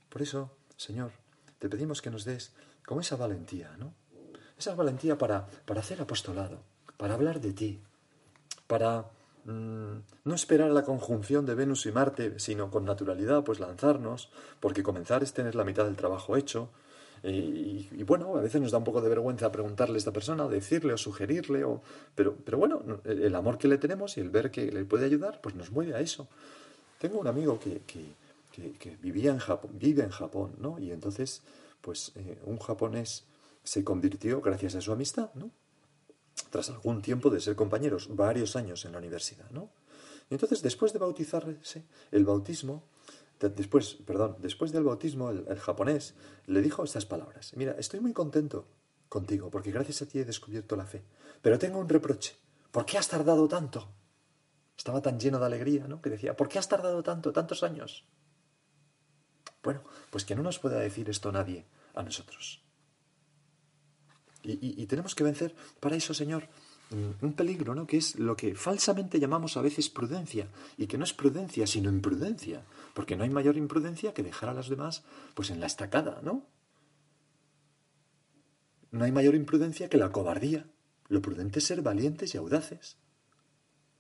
Por 0.10 0.22
eso, 0.22 0.61
Señor, 0.82 1.12
te 1.60 1.70
pedimos 1.70 2.02
que 2.02 2.10
nos 2.10 2.26
des 2.26 2.54
como 2.88 3.02
esa 3.02 3.16
valentía, 3.16 3.70
¿no? 3.78 3.94
Esa 4.58 4.74
valentía 4.74 5.16
para, 5.16 5.46
para 5.68 5.82
hacer 5.82 6.02
apostolado, 6.02 6.58
para 6.98 7.14
hablar 7.14 7.40
de 7.40 7.54
ti, 7.54 7.80
para 8.66 9.06
mm, 9.46 9.98
no 10.26 10.34
esperar 10.34 10.72
a 10.72 10.74
la 10.74 10.84
conjunción 10.84 11.46
de 11.46 11.54
Venus 11.54 11.86
y 11.86 11.92
Marte, 11.92 12.40
sino 12.40 12.72
con 12.72 12.84
naturalidad, 12.84 13.44
pues 13.44 13.60
lanzarnos, 13.60 14.32
porque 14.60 14.82
comenzar 14.82 15.22
es 15.22 15.34
tener 15.34 15.54
la 15.54 15.66
mitad 15.66 15.86
del 15.86 15.96
trabajo 15.96 16.36
hecho. 16.36 16.72
Y, 17.22 18.02
bueno, 18.02 18.36
a 18.36 18.42
veces 18.42 18.60
nos 18.60 18.72
da 18.72 18.80
un 18.80 18.84
poco 18.84 19.02
de 19.02 19.10
vergüenza 19.10 19.52
preguntarle 19.52 19.98
a 19.98 19.98
esta 20.00 20.12
persona, 20.12 20.48
decirle 20.48 20.94
o 20.94 20.98
sugerirle, 20.98 21.64
o, 21.64 21.84
pero, 22.16 22.36
pero 22.44 22.58
bueno, 22.58 22.82
el 23.06 23.36
amor 23.36 23.60
que 23.60 23.68
le 23.68 23.78
tenemos 23.78 24.18
y 24.18 24.22
el 24.22 24.32
ver 24.32 24.50
que 24.50 24.72
le 24.72 24.84
puede 24.86 25.06
ayudar, 25.06 25.42
pues 25.42 25.54
nos 25.54 25.70
mueve 25.70 25.94
a 25.94 26.00
eso. 26.00 26.28
Tengo 26.98 27.20
un 27.20 27.28
amigo 27.28 27.60
que, 27.60 27.82
que, 27.86 28.16
que 28.52 28.98
vivía 28.98 29.32
en 29.32 29.40
Japón, 29.40 29.72
vive 29.76 30.04
en 30.04 30.10
Japón, 30.10 30.56
¿no? 30.60 30.78
Y 30.80 30.92
entonces 30.92 31.42
pues 31.82 32.12
eh, 32.16 32.40
un 32.46 32.58
japonés 32.60 33.26
se 33.64 33.84
convirtió 33.84 34.42
gracias 34.42 34.76
a 34.76 34.82
su 34.82 34.92
amistad, 34.92 35.32
¿no? 35.34 35.52
Tras 36.50 36.70
algún 36.70 37.02
tiempo 37.02 37.30
de 37.30 37.42
ser 37.42 37.56
compañeros, 37.56 38.16
varios 38.16 38.56
años 38.56 38.86
en 38.86 38.94
la 38.94 39.00
universidad, 39.00 39.50
¿no? 39.52 39.70
Y 40.30 40.36
entonces, 40.36 40.62
después 40.62 40.94
de 40.94 41.00
bautizarse, 41.00 41.86
el 42.12 42.24
bautismo, 42.24 42.84
después, 43.40 43.98
perdón, 44.06 44.38
después 44.40 44.72
del 44.72 44.84
bautismo, 44.84 45.30
el, 45.30 45.46
el 45.48 45.60
japonés 45.60 46.14
le 46.46 46.62
dijo 46.62 46.84
estas 46.84 47.06
palabras: 47.06 47.54
Mira, 47.56 47.76
estoy 47.78 48.00
muy 48.00 48.14
contento 48.14 48.66
contigo, 49.10 49.50
porque 49.50 49.72
gracias 49.72 50.02
a 50.02 50.06
ti 50.06 50.20
he 50.20 50.26
descubierto 50.26 50.76
la 50.76 50.86
fe. 50.86 51.04
Pero 51.42 51.60
tengo 51.60 51.80
un 51.80 51.90
reproche. 51.90 52.38
¿Por 52.72 52.86
qué 52.86 52.98
has 52.98 53.10
tardado 53.10 53.48
tanto? 53.48 53.90
Estaba 54.78 55.02
tan 55.02 55.20
lleno 55.20 55.38
de 55.40 55.46
alegría, 55.46 55.88
¿no? 55.88 56.02
Que 56.02 56.10
decía, 56.10 56.36
¿por 56.36 56.48
qué 56.48 56.60
has 56.60 56.70
tardado 56.70 57.04
tanto, 57.04 57.34
tantos 57.34 57.62
años? 57.64 58.06
Bueno, 59.64 59.82
pues 60.10 60.26
que 60.26 60.36
no 60.36 60.44
nos 60.44 60.60
pueda 60.60 60.80
decir 60.80 61.10
esto 61.10 61.32
nadie 61.32 61.66
a 61.94 62.04
nosotros. 62.04 62.62
Y, 64.44 64.88
tenemos 64.88 65.14
que 65.14 65.24
vencer 65.24 65.54
para 65.80 65.96
eso, 65.96 66.16
Señor, 66.16 66.48
mm, 66.90 67.24
un 67.24 67.34
peligro, 67.34 67.76
¿no? 67.76 67.86
Que 67.86 67.98
es 67.98 68.16
lo 68.18 68.36
que 68.36 68.56
falsamente 68.56 69.20
llamamos 69.20 69.56
a 69.56 69.62
veces 69.62 69.90
prudencia, 69.90 70.48
y 70.78 70.88
que 70.88 70.98
no 70.98 71.04
es 71.04 71.14
prudencia, 71.14 71.68
sino 71.68 71.92
imprudencia, 71.92 72.66
porque 72.96 73.16
no 73.16 73.24
hay 73.24 73.30
mayor 73.30 73.56
imprudencia 73.56 74.16
que 74.16 74.24
dejar 74.24 74.50
a 74.50 74.56
los 74.56 74.68
demás, 74.68 75.04
pues 75.36 75.52
en 75.52 75.60
la 75.60 75.68
estacada, 75.68 76.22
¿no? 76.24 76.48
No 78.90 79.06
hay 79.06 79.12
mayor 79.12 79.36
imprudencia 79.36 79.90
que 79.90 79.98
la 79.98 80.12
cobardía. 80.12 80.66
Lo 81.08 81.22
prudente 81.22 81.60
es 81.60 81.66
ser 81.66 81.82
valientes 81.82 82.34
y 82.34 82.38
audaces. 82.38 82.98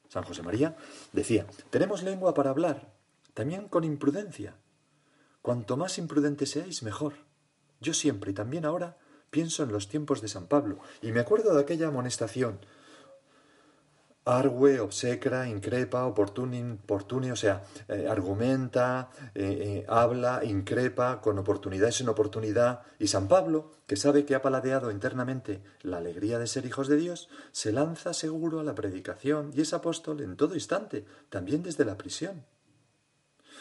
San 0.10 0.24
José 0.24 0.42
María 0.42 0.76
decía, 1.14 1.46
tenemos 1.70 2.04
lengua 2.04 2.34
para 2.34 2.50
hablar, 2.50 2.94
también 3.34 3.70
con 3.70 3.86
imprudencia, 3.86 4.56
Cuanto 5.42 5.76
más 5.76 5.98
imprudente 5.98 6.46
seáis, 6.46 6.84
mejor. 6.84 7.14
Yo 7.80 7.94
siempre 7.94 8.32
y 8.32 8.34
también 8.34 8.66
ahora 8.66 8.98
pienso 9.32 9.64
en 9.64 9.72
los 9.72 9.88
tiempos 9.88 10.22
de 10.22 10.28
San 10.28 10.46
Pablo 10.46 10.78
y 11.02 11.12
me 11.12 11.20
acuerdo 11.20 11.56
de 11.56 11.62
aquella 11.62 11.88
amonestación. 11.88 12.60
Argue, 14.24 14.80
obsecra, 14.80 15.50
increpa, 15.50 16.06
oportune, 16.06 16.78
o 17.32 17.36
sea, 17.36 17.64
eh, 17.88 18.06
argumenta, 18.08 19.10
eh, 19.34 19.82
eh, 19.82 19.86
habla, 19.90 20.42
increpa, 20.44 21.20
con 21.22 21.40
oportunidad 21.40 21.88
y 21.88 21.92
sin 21.92 22.08
oportunidad. 22.08 22.84
Y 23.00 23.08
San 23.08 23.28
Pablo, 23.28 23.72
que 23.88 23.96
sabe 23.96 24.24
que 24.24 24.36
ha 24.36 24.44
paladeado 24.44 24.92
internamente 24.92 25.64
la 25.82 25.98
alegría 25.98 26.38
de 26.38 26.46
ser 26.46 26.68
hijos 26.68 26.88
de 26.88 26.98
Dios, 26.98 27.30
se 27.52 27.72
lanza 27.72 28.14
seguro 28.14 28.60
a 28.60 28.64
la 28.64 28.76
predicación 28.76 29.52
y 29.56 29.62
es 29.62 29.74
apóstol 29.74 30.22
en 30.22 30.38
todo 30.38 30.54
instante, 30.54 31.04
también 31.32 31.64
desde 31.64 31.84
la 31.84 31.98
prisión. 31.98 32.46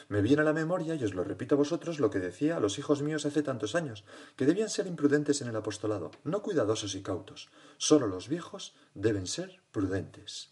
Me 0.08 0.22
viene 0.22 0.42
a 0.42 0.44
la 0.44 0.52
memoria, 0.52 0.94
y 0.94 1.04
os 1.04 1.14
lo 1.14 1.24
repito 1.24 1.54
a 1.54 1.58
vosotros, 1.58 2.00
lo 2.00 2.10
que 2.10 2.18
decía 2.18 2.56
a 2.56 2.60
los 2.60 2.78
hijos 2.78 3.02
míos 3.02 3.26
hace 3.26 3.42
tantos 3.42 3.74
años, 3.74 4.04
que 4.36 4.46
debían 4.46 4.70
ser 4.70 4.86
imprudentes 4.86 5.40
en 5.42 5.48
el 5.48 5.56
apostolado, 5.56 6.10
no 6.24 6.42
cuidadosos 6.42 6.94
y 6.94 7.02
cautos. 7.02 7.48
Solo 7.76 8.06
los 8.06 8.28
viejos 8.28 8.74
deben 8.94 9.26
ser 9.26 9.60
prudentes. 9.72 10.50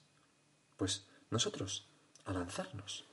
Pues 0.77 1.07
nosotros, 1.31 1.89
a 2.25 2.33
lanzarnos. 2.33 3.05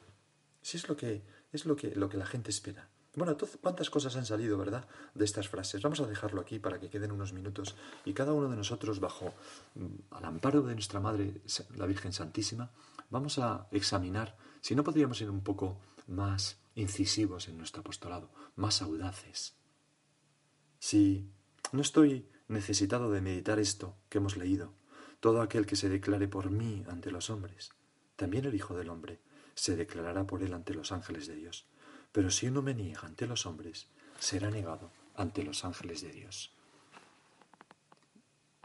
Si 0.61 0.77
es 0.77 0.87
lo 0.89 0.95
que 0.95 1.23
es 1.55 1.65
lo 1.65 1.75
que, 1.75 1.95
lo 1.95 2.09
que 2.09 2.17
la 2.17 2.25
gente 2.25 2.51
espera. 2.51 2.89
Bueno, 3.15 3.37
cuántas 3.61 3.89
cosas 3.89 4.15
han 4.17 4.25
salido, 4.25 4.57
¿verdad?, 4.57 4.85
de 5.13 5.23
estas 5.23 5.47
frases. 5.47 5.81
Vamos 5.81 6.01
a 6.01 6.05
dejarlo 6.05 6.41
aquí 6.41 6.59
para 6.59 6.79
que 6.79 6.89
queden 6.89 7.13
unos 7.13 7.31
minutos 7.31 7.75
y 8.03 8.13
cada 8.13 8.33
uno 8.33 8.49
de 8.49 8.57
nosotros, 8.57 8.99
bajo 8.99 9.33
mm, 9.75 9.85
al 10.11 10.25
amparo 10.25 10.61
de 10.61 10.73
nuestra 10.73 10.99
Madre, 10.99 11.41
la 11.77 11.85
Virgen 11.85 12.11
Santísima, 12.11 12.71
vamos 13.09 13.39
a 13.39 13.67
examinar 13.71 14.35
si 14.59 14.75
no 14.75 14.83
podríamos 14.83 15.21
ir 15.21 15.29
un 15.29 15.41
poco 15.41 15.77
más 16.07 16.59
incisivos 16.75 17.47
en 17.47 17.57
nuestro 17.57 17.81
apostolado, 17.81 18.31
más 18.55 18.81
audaces. 18.81 19.55
Si 20.79 21.29
no 21.71 21.81
estoy 21.81 22.27
necesitado 22.47 23.11
de 23.11 23.21
meditar 23.21 23.59
esto 23.59 23.97
que 24.09 24.19
hemos 24.19 24.37
leído, 24.37 24.73
todo 25.19 25.41
aquel 25.41 25.65
que 25.65 25.75
se 25.75 25.89
declare 25.89 26.27
por 26.27 26.51
mí 26.51 26.83
ante 26.87 27.11
los 27.11 27.29
hombres, 27.29 27.71
también 28.15 28.45
el 28.45 28.55
Hijo 28.55 28.75
del 28.75 28.89
Hombre, 28.89 29.19
se 29.55 29.75
declarará 29.75 30.27
por 30.27 30.43
él 30.43 30.53
ante 30.53 30.73
los 30.73 30.91
ángeles 30.91 31.27
de 31.27 31.35
Dios. 31.35 31.65
Pero 32.11 32.29
si 32.29 32.47
uno 32.47 32.61
me 32.61 32.73
niega 32.73 33.01
ante 33.01 33.25
los 33.25 33.45
hombres, 33.45 33.87
será 34.19 34.49
negado 34.49 34.91
ante 35.15 35.43
los 35.43 35.65
ángeles 35.65 36.01
de 36.01 36.11
Dios. 36.11 36.54